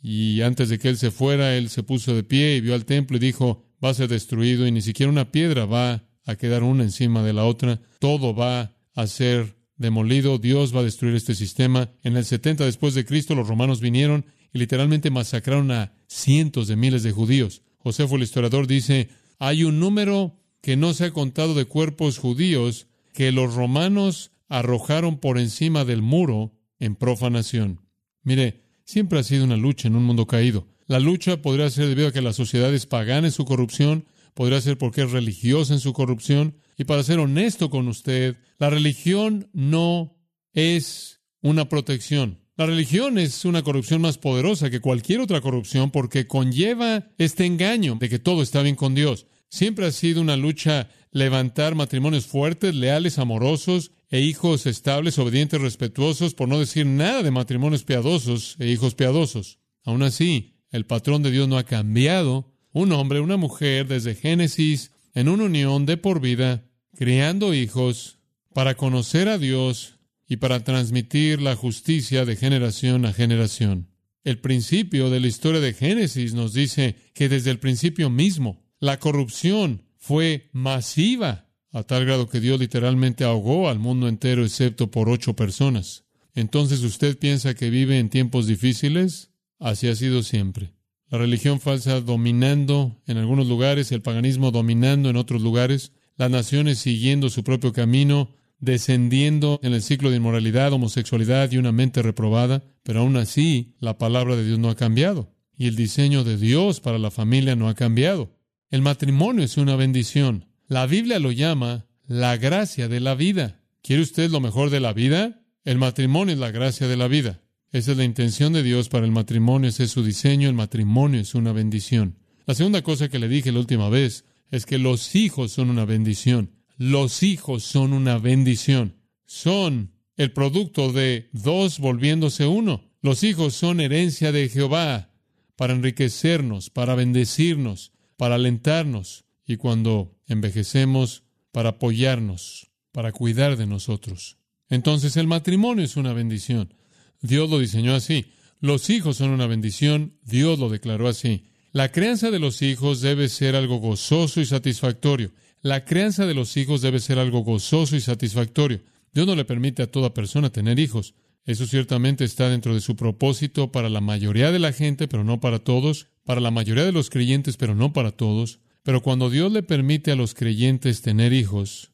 Y 0.03 0.41
antes 0.41 0.71
de 0.71 0.81
que 0.81 0.89
él 0.89 0.97
se 0.97 1.13
fuera, 1.13 1.57
él 1.57 1.69
se 1.69 1.85
puso 1.85 2.17
de 2.17 2.25
pie 2.25 2.57
y 2.57 2.61
vio 2.63 2.75
al 2.75 2.85
templo 2.85 3.17
y 3.17 3.21
dijo, 3.21 3.63
va 3.83 3.91
a 3.91 3.95
ser 3.95 4.09
destruido 4.09 4.67
y 4.67 4.73
ni 4.73 4.83
siquiera 4.83 5.13
una 5.13 5.31
piedra 5.31 5.67
va 5.67 6.09
a 6.27 6.35
quedar 6.35 6.65
una 6.65 6.83
encima 6.83 7.23
de 7.23 7.33
la 7.33 7.45
otra, 7.45 7.81
todo 8.01 8.35
va 8.35 8.75
a 8.95 9.07
ser 9.07 9.57
demolido, 9.77 10.39
Dios 10.39 10.75
va 10.75 10.81
a 10.81 10.85
destruir 10.85 11.15
este 11.15 11.37
sistema. 11.37 11.93
En 12.03 12.17
el 12.17 12.25
70 12.25 12.65
después 12.65 12.95
de 12.95 13.05
Cristo 13.05 13.37
los 13.37 13.47
romanos 13.47 13.81
vinieron 13.81 14.27
y 14.53 14.59
literalmente 14.59 15.11
masacraron 15.11 15.71
a 15.71 15.93
cientos 16.09 16.67
de 16.67 16.75
miles 16.75 17.05
de 17.05 17.13
judíos. 17.13 17.63
Josefo 17.83 18.17
el 18.17 18.23
historiador 18.23 18.67
dice, 18.67 19.09
hay 19.39 19.65
un 19.65 19.81
número 19.81 20.37
que 20.61 20.77
no 20.77 20.93
se 20.95 21.07
ha 21.07 21.11
contado 21.13 21.55
de 21.55 21.65
cuerpos 21.65 22.19
judíos 22.19 22.87
que 23.13 23.33
los 23.33 23.55
romanos 23.55 24.33
arrojaron 24.49 25.19
por 25.19 25.39
encima 25.39 25.85
del 25.85 26.03
muro 26.03 26.53
en 26.79 26.95
profanación. 26.95 27.81
Mire, 28.23 28.63
siempre 28.85 29.19
ha 29.19 29.23
sido 29.23 29.45
una 29.45 29.57
lucha 29.57 29.89
en 29.89 29.97
un 29.97 30.05
mundo 30.05 30.27
caído. 30.27 30.67
La 30.87 30.99
lucha 30.99 31.41
podría 31.41 31.71
ser 31.71 31.87
debido 31.87 32.09
a 32.09 32.13
que 32.13 32.21
la 32.21 32.33
sociedad 32.33 32.73
es 32.75 32.87
pagana 32.87 33.29
en 33.29 33.33
su 33.33 33.45
corrupción, 33.45 34.07
podría 34.35 34.61
ser 34.61 34.77
porque 34.77 35.03
es 35.03 35.11
religiosa 35.13 35.73
en 35.73 35.81
su 35.81 35.93
corrupción, 35.93 36.57
y 36.77 36.85
para 36.85 37.03
ser 37.03 37.19
honesto 37.19 37.71
con 37.71 37.89
usted, 37.89 38.37
la 38.59 38.71
religión 38.71 39.49
no 39.53 40.17
es 40.53 41.21
una 41.43 41.69
protección. 41.69 42.41
La 42.61 42.67
religión 42.67 43.17
es 43.17 43.47
una 43.47 43.63
corrupción 43.63 44.03
más 44.03 44.19
poderosa 44.19 44.69
que 44.69 44.83
cualquier 44.83 45.21
otra 45.21 45.41
corrupción 45.41 45.91
porque 45.91 46.27
conlleva 46.27 47.07
este 47.17 47.47
engaño 47.47 47.97
de 47.99 48.11
que 48.11 48.19
todo 48.19 48.43
está 48.43 48.61
bien 48.61 48.77
con 48.77 48.95
Dios. 48.95 49.27
Siempre 49.49 49.87
ha 49.87 49.91
sido 49.91 50.21
una 50.21 50.37
lucha 50.37 50.91
levantar 51.11 51.75
matrimonios 51.75 52.27
fuertes, 52.27 52.75
leales, 52.75 53.19
amorosos 53.19 53.93
e 54.11 54.21
hijos 54.21 54.67
estables, 54.67 55.19
obedientes, 55.19 55.59
respetuosos, 55.59 56.35
por 56.35 56.51
no 56.51 56.59
decir 56.59 56.85
nada 56.85 57.23
de 57.23 57.31
matrimonios 57.31 57.85
piadosos 57.85 58.57
e 58.59 58.69
hijos 58.69 58.95
piadosos. 58.95 59.59
Aún 59.83 60.03
así, 60.03 60.59
el 60.71 60.85
patrón 60.85 61.23
de 61.23 61.31
Dios 61.31 61.49
no 61.49 61.57
ha 61.57 61.65
cambiado. 61.65 62.53
Un 62.73 62.93
hombre, 62.93 63.21
una 63.21 63.39
mujer, 63.39 63.89
desde 63.89 64.15
Génesis, 64.15 64.93
en 65.15 65.31
una 65.31 65.45
unión 65.45 65.87
de 65.87 65.97
por 65.97 66.21
vida, 66.21 66.67
criando 66.95 67.55
hijos, 67.55 68.19
para 68.53 68.75
conocer 68.75 69.31
a 69.31 69.39
Dios 69.39 70.00
y 70.31 70.37
para 70.37 70.63
transmitir 70.63 71.43
la 71.43 71.57
justicia 71.57 72.25
de 72.25 72.37
generación 72.37 73.05
a 73.05 73.13
generación. 73.13 73.89
El 74.23 74.39
principio 74.39 75.11
de 75.11 75.19
la 75.19 75.27
historia 75.27 75.61
de 75.61 75.75
Génesis 75.75 76.35
nos 76.35 76.53
dice 76.53 76.95
que 77.15 77.29
desde 77.29 77.51
el 77.51 77.59
principio 77.59 78.11
mismo 78.11 78.63
la 78.79 79.01
corrupción 79.01 79.83
fue 79.99 80.49
masiva, 80.53 81.49
a 81.73 81.83
tal 81.83 82.05
grado 82.05 82.29
que 82.29 82.39
Dios 82.39 82.61
literalmente 82.61 83.25
ahogó 83.25 83.69
al 83.69 83.81
mundo 83.81 84.07
entero 84.07 84.45
excepto 84.45 84.89
por 84.93 85.09
ocho 85.09 85.35
personas. 85.35 86.05
Entonces 86.33 86.85
usted 86.85 87.19
piensa 87.19 87.55
que 87.55 87.69
vive 87.69 87.99
en 87.99 88.09
tiempos 88.09 88.47
difíciles? 88.47 89.33
Así 89.59 89.89
ha 89.89 89.97
sido 89.97 90.23
siempre. 90.23 90.75
La 91.09 91.19
religión 91.19 91.59
falsa 91.59 92.01
dominando 92.01 93.03
en 93.09 93.17
algunos 93.17 93.49
lugares, 93.49 93.91
el 93.91 94.01
paganismo 94.01 94.53
dominando 94.53 95.11
en 95.11 95.17
otros 95.17 95.43
lugares, 95.43 95.91
las 96.17 96.31
naciones 96.31 96.79
siguiendo 96.79 97.31
su 97.31 97.43
propio 97.43 97.73
camino, 97.73 98.31
descendiendo 98.61 99.59
en 99.63 99.73
el 99.73 99.83
ciclo 99.83 100.11
de 100.11 100.17
inmoralidad, 100.17 100.73
homosexualidad 100.73 101.51
y 101.51 101.59
una 101.59 101.73
mente 101.73 102.03
reprobada, 102.03 102.63
pero 102.83 103.01
aún 103.01 103.17
así 103.17 103.75
la 103.81 103.99
palabra 103.99 104.37
de 104.37 104.45
Dios 104.45 104.59
no 104.59 104.71
ha 104.71 104.77
cambiado 104.77 105.35
y 105.61 105.67
el 105.67 105.77
diseño 105.77 106.25
de 106.25 106.39
Dios 106.39 106.81
para 106.81 106.99
la 106.99 107.11
familia 107.11 107.55
no 107.55 107.69
ha 107.69 107.75
cambiado. 107.75 108.35
El 108.71 108.81
matrimonio 108.81 109.45
es 109.45 109.59
una 109.59 109.77
bendición. 109.77 110.47
La 110.69 110.87
Biblia 110.87 111.19
lo 111.19 111.33
llama 111.33 111.87
la 112.07 112.39
gracia 112.39 112.89
de 112.89 112.99
la 112.99 113.15
vida. 113.15 113.61
¿Quiere 113.83 114.01
usted 114.01 114.31
lo 114.31 114.41
mejor 114.41 114.71
de 114.71 114.81
la 114.81 114.95
vida? 114.95 115.43
El 115.67 115.77
matrimonio 115.77 116.33
es 116.33 116.41
la 116.41 116.51
gracia 116.51 116.89
de 116.89 116.97
la 116.97 117.09
vida. 117.09 117.43
Esa 117.73 117.93
es 117.93 117.99
la 117.99 118.05
intención 118.05 118.55
de 118.55 118.63
Dios 118.63 118.89
para 118.89 119.05
el 119.05 119.13
matrimonio, 119.13 119.69
ese 119.69 119.85
es 119.85 119.91
su 119.91 120.03
diseño, 120.03 120.49
el 120.49 120.55
matrimonio 120.55 121.21
es 121.21 121.35
una 121.35 121.53
bendición. 121.53 122.17
La 122.47 122.55
segunda 122.55 122.81
cosa 122.81 123.11
que 123.11 123.19
le 123.19 123.29
dije 123.29 123.53
la 123.53 123.61
última 123.61 123.91
vez 123.91 124.25
es 124.51 124.65
que 124.65 124.79
los 124.79 125.15
hijos 125.15 125.53
son 125.53 125.69
una 125.69 125.85
bendición. 125.85 126.53
Los 126.81 127.23
hijos 127.23 127.63
son 127.63 127.93
una 127.93 128.17
bendición. 128.17 128.95
Son 129.27 129.93
el 130.17 130.33
producto 130.33 130.95
de 130.95 131.29
dos 131.35 131.79
volviéndose 131.79 132.47
uno. 132.47 132.91
Los 133.03 133.23
hijos 133.23 133.53
son 133.53 133.81
herencia 133.81 134.33
de 134.33 134.49
Jehová 134.49 135.11
para 135.57 135.75
enriquecernos, 135.75 136.71
para 136.71 136.95
bendecirnos, 136.95 137.93
para 138.17 138.37
alentarnos 138.37 139.27
y 139.47 139.59
cuando 139.59 140.17
envejecemos, 140.27 141.25
para 141.53 141.69
apoyarnos, 141.69 142.71
para 142.93 143.13
cuidar 143.13 143.59
de 143.59 143.67
nosotros. 143.67 144.39
Entonces 144.71 145.19
el 145.19 145.27
matrimonio 145.27 145.85
es 145.85 145.99
una 145.99 146.15
bendición. 146.15 146.73
Dios 147.21 147.51
lo 147.51 147.59
diseñó 147.59 147.95
así. 147.95 148.33
Los 148.59 148.89
hijos 148.89 149.19
son 149.19 149.33
una 149.33 149.47
bendición. 149.47 150.15
Dios 150.23 150.59
lo 150.59 150.71
declaró 150.71 151.09
así. 151.09 151.45
La 151.73 151.93
crianza 151.93 152.31
de 152.31 152.39
los 152.39 152.63
hijos 152.63 153.03
debe 153.03 153.29
ser 153.29 153.55
algo 153.55 153.77
gozoso 153.77 154.41
y 154.41 154.47
satisfactorio. 154.47 155.31
La 155.63 155.85
crianza 155.85 156.25
de 156.25 156.33
los 156.33 156.57
hijos 156.57 156.81
debe 156.81 157.01
ser 157.01 157.19
algo 157.19 157.41
gozoso 157.41 157.95
y 157.95 158.01
satisfactorio. 158.01 158.81
Dios 159.13 159.27
no 159.27 159.35
le 159.35 159.45
permite 159.45 159.83
a 159.83 159.91
toda 159.91 160.15
persona 160.15 160.51
tener 160.51 160.79
hijos. 160.79 161.15
Eso 161.45 161.67
ciertamente 161.67 162.25
está 162.25 162.49
dentro 162.49 162.75
de 162.75 162.81
su 162.81 162.97
propósito 162.97 163.71
para 163.71 163.91
la 163.91 164.01
mayoría 164.01 164.53
de 164.53 164.59
la 164.59 164.73
gente, 164.73 165.07
pero 165.07 165.23
no 165.23 165.41
para 165.41 165.59
todos, 165.59 166.07
para 166.25 166.41
la 166.41 166.51
mayoría 166.51 166.85
de 166.85 166.93
los 166.93 167.11
creyentes, 167.11 167.59
pero 167.59 167.75
no 167.75 167.93
para 167.93 168.13
todos. 168.13 168.61
Pero 168.83 169.03
cuando 169.03 169.29
Dios 169.29 169.53
le 169.53 169.63
permite 169.63 170.11
a 170.11 170.17
los 170.17 170.33
creyentes 170.33 171.03
tener 171.03 171.35
hijos, 171.35 171.93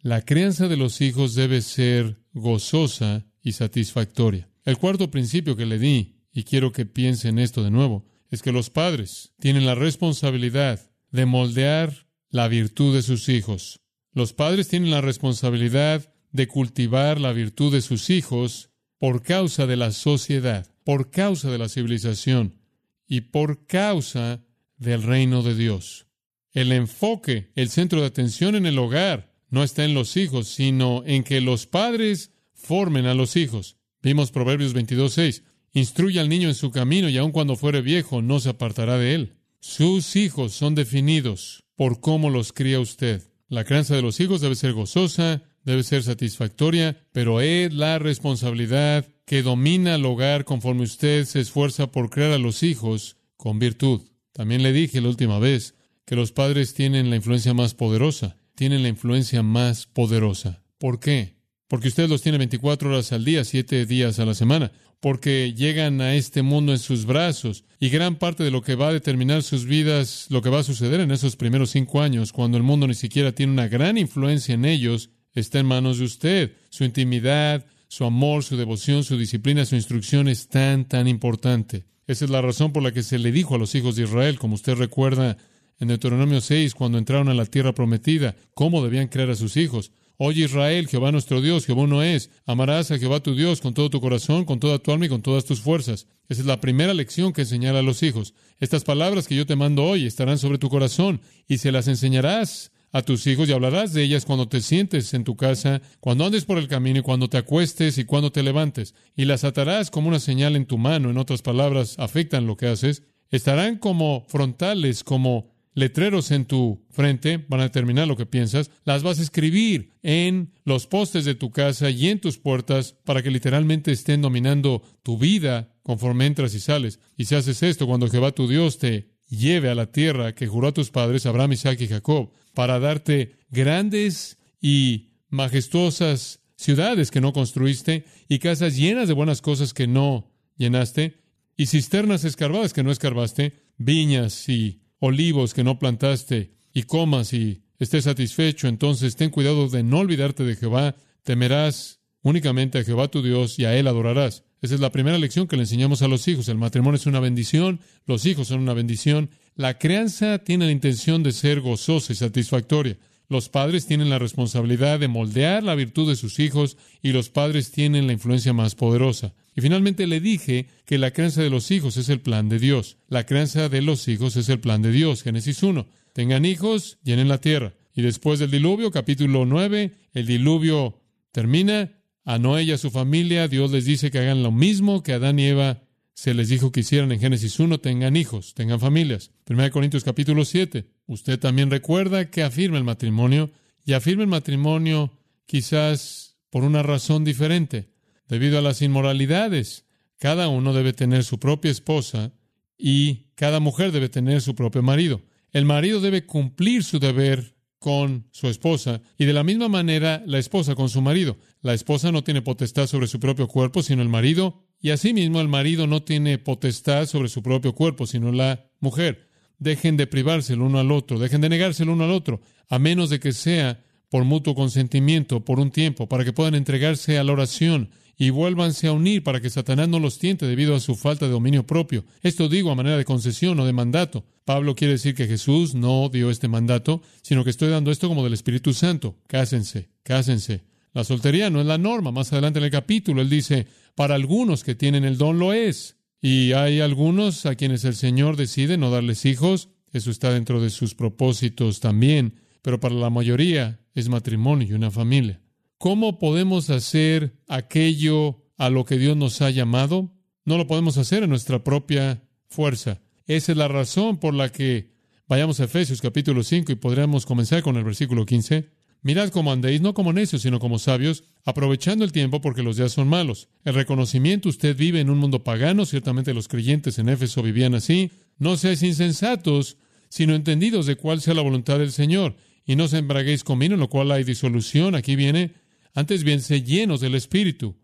la 0.00 0.22
crianza 0.24 0.68
de 0.68 0.76
los 0.76 1.00
hijos 1.00 1.34
debe 1.34 1.60
ser 1.62 2.18
gozosa 2.32 3.26
y 3.42 3.52
satisfactoria. 3.52 4.48
El 4.64 4.78
cuarto 4.78 5.10
principio 5.10 5.56
que 5.56 5.66
le 5.66 5.80
di, 5.80 6.20
y 6.32 6.44
quiero 6.44 6.70
que 6.70 6.86
piense 6.86 7.28
en 7.28 7.40
esto 7.40 7.64
de 7.64 7.72
nuevo, 7.72 8.06
es 8.30 8.42
que 8.42 8.52
los 8.52 8.70
padres 8.70 9.32
tienen 9.40 9.66
la 9.66 9.74
responsabilidad 9.74 10.92
de 11.10 11.26
moldear 11.26 12.07
la 12.30 12.48
virtud 12.48 12.94
de 12.94 13.02
sus 13.02 13.28
hijos. 13.28 13.80
Los 14.12 14.32
padres 14.32 14.68
tienen 14.68 14.90
la 14.90 15.00
responsabilidad 15.00 16.12
de 16.32 16.46
cultivar 16.46 17.20
la 17.20 17.32
virtud 17.32 17.72
de 17.72 17.80
sus 17.80 18.10
hijos 18.10 18.70
por 18.98 19.22
causa 19.22 19.66
de 19.66 19.76
la 19.76 19.92
sociedad, 19.92 20.74
por 20.84 21.10
causa 21.10 21.50
de 21.50 21.58
la 21.58 21.68
civilización 21.68 22.60
y 23.06 23.22
por 23.22 23.66
causa 23.66 24.44
del 24.76 25.02
reino 25.02 25.42
de 25.42 25.54
Dios. 25.54 26.06
El 26.52 26.72
enfoque, 26.72 27.50
el 27.54 27.70
centro 27.70 28.00
de 28.00 28.06
atención 28.06 28.54
en 28.54 28.66
el 28.66 28.78
hogar, 28.78 29.32
no 29.50 29.62
está 29.62 29.84
en 29.84 29.94
los 29.94 30.16
hijos, 30.16 30.48
sino 30.48 31.02
en 31.06 31.24
que 31.24 31.40
los 31.40 31.66
padres 31.66 32.32
formen 32.52 33.06
a 33.06 33.14
los 33.14 33.36
hijos. 33.36 33.76
Vimos 34.02 34.30
Proverbios 34.30 34.74
22.6. 34.74 35.44
Instruye 35.72 36.20
al 36.20 36.28
niño 36.28 36.48
en 36.48 36.54
su 36.54 36.70
camino 36.70 37.08
y 37.08 37.16
aun 37.16 37.32
cuando 37.32 37.56
fuere 37.56 37.80
viejo 37.80 38.20
no 38.20 38.40
se 38.40 38.50
apartará 38.50 38.98
de 38.98 39.14
él. 39.14 39.36
Sus 39.60 40.16
hijos 40.16 40.52
son 40.52 40.74
definidos 40.74 41.67
por 41.78 42.00
cómo 42.00 42.28
los 42.28 42.52
cría 42.52 42.80
usted. 42.80 43.22
La 43.46 43.62
crianza 43.62 43.94
de 43.94 44.02
los 44.02 44.18
hijos 44.18 44.40
debe 44.40 44.56
ser 44.56 44.72
gozosa, 44.72 45.44
debe 45.62 45.84
ser 45.84 46.02
satisfactoria, 46.02 47.06
pero 47.12 47.40
es 47.40 47.72
la 47.72 48.00
responsabilidad 48.00 49.06
que 49.24 49.42
domina 49.42 49.94
el 49.94 50.04
hogar 50.04 50.44
conforme 50.44 50.82
usted 50.82 51.24
se 51.24 51.38
esfuerza 51.38 51.92
por 51.92 52.10
crear 52.10 52.32
a 52.32 52.38
los 52.38 52.64
hijos 52.64 53.16
con 53.36 53.60
virtud. 53.60 54.00
También 54.32 54.64
le 54.64 54.72
dije 54.72 55.00
la 55.00 55.08
última 55.08 55.38
vez 55.38 55.76
que 56.04 56.16
los 56.16 56.32
padres 56.32 56.74
tienen 56.74 57.10
la 57.10 57.16
influencia 57.16 57.54
más 57.54 57.74
poderosa, 57.74 58.38
tienen 58.56 58.82
la 58.82 58.88
influencia 58.88 59.44
más 59.44 59.86
poderosa. 59.86 60.64
¿Por 60.78 60.98
qué? 60.98 61.37
Porque 61.68 61.88
usted 61.88 62.08
los 62.08 62.22
tiene 62.22 62.38
24 62.38 62.88
horas 62.88 63.12
al 63.12 63.24
día, 63.24 63.44
7 63.44 63.86
días 63.86 64.18
a 64.18 64.24
la 64.24 64.34
semana 64.34 64.72
porque 65.00 65.54
llegan 65.54 66.00
a 66.00 66.14
este 66.14 66.42
mundo 66.42 66.72
en 66.72 66.78
sus 66.78 67.06
brazos 67.06 67.64
y 67.78 67.88
gran 67.88 68.16
parte 68.16 68.42
de 68.42 68.50
lo 68.50 68.62
que 68.62 68.74
va 68.74 68.88
a 68.88 68.92
determinar 68.92 69.42
sus 69.42 69.64
vidas, 69.64 70.26
lo 70.30 70.42
que 70.42 70.50
va 70.50 70.60
a 70.60 70.64
suceder 70.64 71.00
en 71.00 71.12
esos 71.12 71.36
primeros 71.36 71.70
cinco 71.70 72.02
años, 72.02 72.32
cuando 72.32 72.56
el 72.56 72.64
mundo 72.64 72.86
ni 72.86 72.94
siquiera 72.94 73.32
tiene 73.32 73.52
una 73.52 73.68
gran 73.68 73.96
influencia 73.96 74.54
en 74.54 74.64
ellos, 74.64 75.10
está 75.34 75.60
en 75.60 75.66
manos 75.66 75.98
de 75.98 76.04
usted. 76.04 76.52
Su 76.70 76.84
intimidad, 76.84 77.64
su 77.86 78.04
amor, 78.04 78.42
su 78.42 78.56
devoción, 78.56 79.04
su 79.04 79.16
disciplina, 79.16 79.64
su 79.64 79.76
instrucción 79.76 80.26
es 80.26 80.48
tan, 80.48 80.86
tan 80.86 81.06
importante. 81.06 81.84
Esa 82.08 82.24
es 82.24 82.30
la 82.30 82.42
razón 82.42 82.72
por 82.72 82.82
la 82.82 82.92
que 82.92 83.02
se 83.02 83.18
le 83.18 83.30
dijo 83.30 83.54
a 83.54 83.58
los 83.58 83.74
hijos 83.74 83.94
de 83.94 84.04
Israel, 84.04 84.38
como 84.38 84.54
usted 84.54 84.74
recuerda 84.74 85.36
en 85.78 85.88
Deuteronomio 85.88 86.40
6, 86.40 86.74
cuando 86.74 86.98
entraron 86.98 87.28
a 87.28 87.34
la 87.34 87.46
tierra 87.46 87.72
prometida, 87.72 88.34
cómo 88.54 88.82
debían 88.82 89.06
crear 89.06 89.30
a 89.30 89.36
sus 89.36 89.56
hijos. 89.56 89.92
Oye 90.20 90.46
Israel, 90.46 90.88
Jehová 90.88 91.12
nuestro 91.12 91.40
Dios, 91.40 91.64
Jehová 91.64 91.86
no 91.86 92.02
es. 92.02 92.30
Amarás 92.44 92.90
a 92.90 92.98
Jehová 92.98 93.20
tu 93.20 93.36
Dios 93.36 93.60
con 93.60 93.72
todo 93.72 93.88
tu 93.88 94.00
corazón, 94.00 94.44
con 94.44 94.58
toda 94.58 94.80
tu 94.80 94.90
alma 94.90 95.06
y 95.06 95.08
con 95.08 95.22
todas 95.22 95.44
tus 95.44 95.60
fuerzas. 95.60 96.08
Esa 96.28 96.40
es 96.40 96.46
la 96.46 96.60
primera 96.60 96.92
lección 96.92 97.32
que 97.32 97.42
enseñará 97.42 97.78
a 97.78 97.82
los 97.82 98.02
hijos. 98.02 98.34
Estas 98.58 98.82
palabras 98.82 99.28
que 99.28 99.36
yo 99.36 99.46
te 99.46 99.54
mando 99.54 99.84
hoy 99.84 100.06
estarán 100.06 100.36
sobre 100.36 100.58
tu 100.58 100.70
corazón 100.70 101.20
y 101.46 101.58
se 101.58 101.70
las 101.70 101.86
enseñarás 101.86 102.72
a 102.90 103.02
tus 103.02 103.28
hijos 103.28 103.48
y 103.48 103.52
hablarás 103.52 103.92
de 103.92 104.02
ellas 104.02 104.24
cuando 104.24 104.48
te 104.48 104.60
sientes 104.60 105.14
en 105.14 105.22
tu 105.22 105.36
casa, 105.36 105.82
cuando 106.00 106.26
andes 106.26 106.44
por 106.44 106.58
el 106.58 106.66
camino 106.66 106.98
y 106.98 107.02
cuando 107.02 107.28
te 107.28 107.36
acuestes 107.36 107.96
y 107.98 108.04
cuando 108.04 108.32
te 108.32 108.42
levantes. 108.42 108.96
Y 109.14 109.24
las 109.24 109.44
atarás 109.44 109.88
como 109.88 110.08
una 110.08 110.18
señal 110.18 110.56
en 110.56 110.66
tu 110.66 110.78
mano. 110.78 111.10
En 111.10 111.18
otras 111.18 111.42
palabras, 111.42 111.94
afectan 111.96 112.48
lo 112.48 112.56
que 112.56 112.66
haces. 112.66 113.04
Estarán 113.30 113.78
como 113.78 114.24
frontales, 114.26 115.04
como 115.04 115.57
letreros 115.78 116.30
en 116.30 116.44
tu 116.44 116.84
frente, 116.90 117.44
van 117.48 117.60
a 117.60 117.64
determinar 117.64 118.08
lo 118.08 118.16
que 118.16 118.26
piensas. 118.26 118.70
Las 118.84 119.02
vas 119.02 119.18
a 119.18 119.22
escribir 119.22 119.92
en 120.02 120.52
los 120.64 120.86
postes 120.86 121.24
de 121.24 121.34
tu 121.34 121.50
casa 121.50 121.90
y 121.90 122.08
en 122.08 122.20
tus 122.20 122.38
puertas 122.38 122.94
para 123.04 123.22
que 123.22 123.30
literalmente 123.30 123.92
estén 123.92 124.20
dominando 124.20 124.82
tu 125.02 125.18
vida 125.18 125.72
conforme 125.82 126.26
entras 126.26 126.54
y 126.54 126.60
sales. 126.60 127.00
Y 127.16 127.24
si 127.24 127.34
haces 127.34 127.62
esto, 127.62 127.86
cuando 127.86 128.08
Jehová 128.08 128.32
tu 128.32 128.48
Dios 128.48 128.78
te 128.78 129.12
lleve 129.28 129.70
a 129.70 129.74
la 129.74 129.92
tierra 129.92 130.34
que 130.34 130.48
juró 130.48 130.68
a 130.68 130.74
tus 130.74 130.90
padres, 130.90 131.26
Abraham, 131.26 131.52
Isaac 131.52 131.80
y 131.80 131.88
Jacob, 131.88 132.32
para 132.54 132.80
darte 132.80 133.36
grandes 133.50 134.38
y 134.60 135.12
majestuosas 135.28 136.40
ciudades 136.56 137.10
que 137.12 137.20
no 137.20 137.32
construiste 137.32 138.04
y 138.28 138.40
casas 138.40 138.76
llenas 138.76 139.06
de 139.06 139.14
buenas 139.14 139.40
cosas 139.40 139.72
que 139.72 139.86
no 139.86 140.32
llenaste 140.56 141.20
y 141.56 141.66
cisternas 141.66 142.24
escarbadas 142.24 142.72
que 142.72 142.82
no 142.82 142.90
escarbaste, 142.90 143.62
viñas 143.76 144.48
y 144.48 144.82
olivos 145.00 145.54
que 145.54 145.64
no 145.64 145.78
plantaste 145.78 146.52
y 146.72 146.84
comas 146.84 147.32
y 147.32 147.62
estés 147.78 148.04
satisfecho, 148.04 148.68
entonces 148.68 149.16
ten 149.16 149.30
cuidado 149.30 149.68
de 149.68 149.82
no 149.82 149.98
olvidarte 149.98 150.44
de 150.44 150.56
Jehová, 150.56 150.96
temerás 151.22 152.00
únicamente 152.22 152.78
a 152.78 152.84
Jehová 152.84 153.08
tu 153.08 153.22
Dios 153.22 153.58
y 153.58 153.64
a 153.64 153.76
Él 153.76 153.86
adorarás. 153.86 154.44
Esa 154.60 154.74
es 154.74 154.80
la 154.80 154.90
primera 154.90 155.18
lección 155.18 155.46
que 155.46 155.56
le 155.56 155.62
enseñamos 155.62 156.02
a 156.02 156.08
los 156.08 156.26
hijos. 156.26 156.48
El 156.48 156.58
matrimonio 156.58 156.96
es 156.96 157.06
una 157.06 157.20
bendición, 157.20 157.80
los 158.06 158.26
hijos 158.26 158.48
son 158.48 158.60
una 158.60 158.74
bendición. 158.74 159.30
La 159.54 159.78
crianza 159.78 160.38
tiene 160.38 160.66
la 160.66 160.72
intención 160.72 161.22
de 161.22 161.32
ser 161.32 161.60
gozosa 161.60 162.12
y 162.12 162.16
satisfactoria. 162.16 162.98
Los 163.28 163.48
padres 163.50 163.86
tienen 163.86 164.10
la 164.10 164.18
responsabilidad 164.18 164.98
de 164.98 165.06
moldear 165.06 165.62
la 165.62 165.74
virtud 165.74 166.08
de 166.08 166.16
sus 166.16 166.38
hijos 166.40 166.76
y 167.02 167.12
los 167.12 167.28
padres 167.28 167.70
tienen 167.70 168.06
la 168.06 168.14
influencia 168.14 168.52
más 168.52 168.74
poderosa. 168.74 169.34
Y 169.58 169.60
finalmente 169.60 170.06
le 170.06 170.20
dije 170.20 170.68
que 170.84 170.98
la 170.98 171.10
crianza 171.10 171.42
de 171.42 171.50
los 171.50 171.72
hijos 171.72 171.96
es 171.96 172.08
el 172.10 172.20
plan 172.20 172.48
de 172.48 172.60
Dios. 172.60 172.96
La 173.08 173.26
crianza 173.26 173.68
de 173.68 173.82
los 173.82 174.06
hijos 174.06 174.36
es 174.36 174.48
el 174.50 174.60
plan 174.60 174.82
de 174.82 174.92
Dios. 174.92 175.24
Génesis 175.24 175.64
1. 175.64 175.88
Tengan 176.12 176.44
hijos, 176.44 176.98
llenen 177.02 177.26
la 177.26 177.40
tierra. 177.40 177.74
Y 177.92 178.02
después 178.02 178.38
del 178.38 178.52
diluvio, 178.52 178.92
capítulo 178.92 179.46
9, 179.46 179.96
el 180.14 180.26
diluvio 180.26 181.02
termina 181.32 181.90
a 182.24 182.38
Noé 182.38 182.62
y 182.62 182.70
a 182.70 182.78
su 182.78 182.92
familia, 182.92 183.48
Dios 183.48 183.72
les 183.72 183.84
dice 183.84 184.12
que 184.12 184.20
hagan 184.20 184.44
lo 184.44 184.52
mismo 184.52 185.02
que 185.02 185.14
Adán 185.14 185.40
y 185.40 185.46
Eva 185.46 185.82
se 186.14 186.34
les 186.34 186.50
dijo 186.50 186.70
que 186.70 186.80
hicieran 186.80 187.10
en 187.10 187.18
Génesis 187.18 187.58
1, 187.58 187.80
tengan 187.80 188.14
hijos, 188.14 188.54
tengan 188.54 188.78
familias. 188.78 189.32
1 189.50 189.72
Corintios 189.72 190.04
capítulo 190.04 190.44
7. 190.44 190.86
Usted 191.08 191.36
también 191.40 191.68
recuerda 191.68 192.30
que 192.30 192.44
afirma 192.44 192.78
el 192.78 192.84
matrimonio 192.84 193.50
y 193.84 193.94
afirma 193.94 194.22
el 194.22 194.28
matrimonio 194.28 195.18
quizás 195.46 196.36
por 196.48 196.62
una 196.62 196.84
razón 196.84 197.24
diferente, 197.24 197.88
debido 198.28 198.58
a 198.58 198.62
las 198.62 198.82
inmoralidades. 198.82 199.86
Cada 200.18 200.48
uno 200.48 200.72
debe 200.72 200.92
tener 200.92 201.24
su 201.24 201.38
propia 201.38 201.70
esposa 201.70 202.32
y 202.76 203.28
cada 203.34 203.60
mujer 203.60 203.92
debe 203.92 204.08
tener 204.08 204.40
su 204.40 204.54
propio 204.54 204.82
marido. 204.82 205.22
El 205.52 205.64
marido 205.64 206.00
debe 206.00 206.26
cumplir 206.26 206.84
su 206.84 206.98
deber 206.98 207.56
con 207.78 208.26
su 208.32 208.48
esposa 208.48 209.00
y 209.16 209.24
de 209.24 209.32
la 209.32 209.44
misma 209.44 209.68
manera 209.68 210.22
la 210.26 210.38
esposa 210.38 210.74
con 210.74 210.88
su 210.88 211.00
marido. 211.00 211.38
La 211.62 211.74
esposa 211.74 212.12
no 212.12 212.22
tiene 212.24 212.42
potestad 212.42 212.86
sobre 212.86 213.06
su 213.06 213.20
propio 213.20 213.48
cuerpo, 213.48 213.82
sino 213.82 214.02
el 214.02 214.08
marido, 214.08 214.64
y 214.80 214.90
asimismo 214.90 215.40
el 215.40 215.48
marido 215.48 215.86
no 215.86 216.02
tiene 216.02 216.38
potestad 216.38 217.06
sobre 217.06 217.28
su 217.28 217.42
propio 217.42 217.74
cuerpo, 217.74 218.06
sino 218.06 218.32
la 218.32 218.70
mujer. 218.80 219.28
Dejen 219.58 219.96
de 219.96 220.06
privarse 220.06 220.52
el 220.52 220.60
uno 220.60 220.78
al 220.78 220.92
otro, 220.92 221.18
dejen 221.18 221.40
de 221.40 221.48
negarse 221.48 221.82
el 221.82 221.88
uno 221.88 222.04
al 222.04 222.10
otro, 222.10 222.40
a 222.68 222.78
menos 222.78 223.10
de 223.10 223.18
que 223.18 223.32
sea 223.32 223.84
por 224.08 224.24
mutuo 224.24 224.54
consentimiento 224.54 225.44
por 225.44 225.58
un 225.58 225.70
tiempo, 225.70 226.08
para 226.08 226.24
que 226.24 226.32
puedan 226.32 226.54
entregarse 226.54 227.18
a 227.18 227.24
la 227.24 227.32
oración 227.32 227.90
y 228.18 228.30
vuélvanse 228.30 228.88
a 228.88 228.92
unir 228.92 229.22
para 229.22 229.40
que 229.40 229.48
Satanás 229.48 229.88
no 229.88 230.00
los 230.00 230.18
tiente 230.18 230.44
debido 230.44 230.74
a 230.74 230.80
su 230.80 230.96
falta 230.96 231.26
de 231.26 231.30
dominio 231.30 231.64
propio. 231.64 232.04
Esto 232.20 232.48
digo 232.48 232.72
a 232.72 232.74
manera 232.74 232.96
de 232.96 233.04
concesión 233.04 233.60
o 233.60 233.64
de 233.64 233.72
mandato. 233.72 234.24
Pablo 234.44 234.74
quiere 234.74 234.94
decir 234.94 235.14
que 235.14 235.28
Jesús 235.28 235.76
no 235.76 236.08
dio 236.08 236.28
este 236.28 236.48
mandato, 236.48 237.00
sino 237.22 237.44
que 237.44 237.50
estoy 237.50 237.68
dando 237.68 237.92
esto 237.92 238.08
como 238.08 238.24
del 238.24 238.32
Espíritu 238.32 238.74
Santo. 238.74 239.16
Cásense, 239.28 239.90
cásense. 240.02 240.64
La 240.92 241.04
soltería 241.04 241.48
no 241.48 241.60
es 241.60 241.66
la 241.66 241.78
norma. 241.78 242.10
Más 242.10 242.32
adelante 242.32 242.58
en 242.58 242.64
el 242.64 242.72
capítulo 242.72 243.22
él 243.22 243.30
dice, 243.30 243.68
para 243.94 244.16
algunos 244.16 244.64
que 244.64 244.74
tienen 244.74 245.04
el 245.04 245.16
don 245.16 245.38
lo 245.38 245.52
es. 245.52 245.96
Y 246.20 246.54
hay 246.54 246.80
algunos 246.80 247.46
a 247.46 247.54
quienes 247.54 247.84
el 247.84 247.94
Señor 247.94 248.36
decide 248.36 248.78
no 248.78 248.90
darles 248.90 249.26
hijos. 249.26 249.68
Eso 249.92 250.10
está 250.10 250.32
dentro 250.32 250.60
de 250.60 250.70
sus 250.70 250.96
propósitos 250.96 251.78
también. 251.78 252.34
Pero 252.62 252.80
para 252.80 252.96
la 252.96 253.10
mayoría 253.10 253.78
es 253.94 254.08
matrimonio 254.08 254.66
y 254.66 254.72
una 254.72 254.90
familia. 254.90 255.40
¿Cómo 255.78 256.18
podemos 256.18 256.70
hacer 256.70 257.38
aquello 257.46 258.42
a 258.56 258.68
lo 258.68 258.84
que 258.84 258.98
Dios 258.98 259.16
nos 259.16 259.40
ha 259.42 259.50
llamado? 259.50 260.12
No 260.44 260.58
lo 260.58 260.66
podemos 260.66 260.98
hacer 260.98 261.22
en 261.22 261.30
nuestra 261.30 261.62
propia 261.62 262.24
fuerza. 262.48 263.00
Esa 263.28 263.52
es 263.52 263.58
la 263.58 263.68
razón 263.68 264.18
por 264.18 264.34
la 264.34 264.50
que 264.50 264.90
vayamos 265.28 265.60
a 265.60 265.64
Efesios 265.64 266.02
capítulo 266.02 266.42
5 266.42 266.72
y 266.72 266.74
podríamos 266.74 267.26
comenzar 267.26 267.62
con 267.62 267.76
el 267.76 267.84
versículo 267.84 268.26
15. 268.26 268.70
Mirad 269.02 269.28
cómo 269.28 269.52
andéis, 269.52 269.80
no 269.80 269.94
como 269.94 270.12
necios, 270.12 270.42
sino 270.42 270.58
como 270.58 270.80
sabios, 270.80 271.22
aprovechando 271.44 272.04
el 272.04 272.10
tiempo 272.10 272.40
porque 272.40 272.64
los 272.64 272.76
días 272.76 272.90
son 272.90 273.06
malos. 273.06 273.48
El 273.62 273.74
reconocimiento, 273.74 274.48
usted 274.48 274.76
vive 274.76 274.98
en 274.98 275.10
un 275.10 275.18
mundo 275.18 275.44
pagano, 275.44 275.86
ciertamente 275.86 276.34
los 276.34 276.48
creyentes 276.48 276.98
en 276.98 277.08
Éfeso 277.08 277.40
vivían 277.40 277.76
así. 277.76 278.10
No 278.38 278.56
seáis 278.56 278.82
insensatos, 278.82 279.76
sino 280.08 280.34
entendidos 280.34 280.86
de 280.86 280.96
cuál 280.96 281.20
sea 281.20 281.34
la 281.34 281.42
voluntad 281.42 281.78
del 281.78 281.92
Señor. 281.92 282.34
Y 282.66 282.74
no 282.74 282.88
se 282.88 282.98
embraguéis 282.98 283.44
con 283.44 283.60
vino, 283.60 283.74
en 283.74 283.80
lo 283.80 283.88
cual 283.88 284.10
hay 284.10 284.24
disolución. 284.24 284.96
Aquí 284.96 285.14
viene 285.14 285.52
antes 285.98 286.22
bien, 286.22 286.40
sé 286.40 286.62
llenos 286.62 287.00
del 287.00 287.16
Espíritu. 287.16 287.76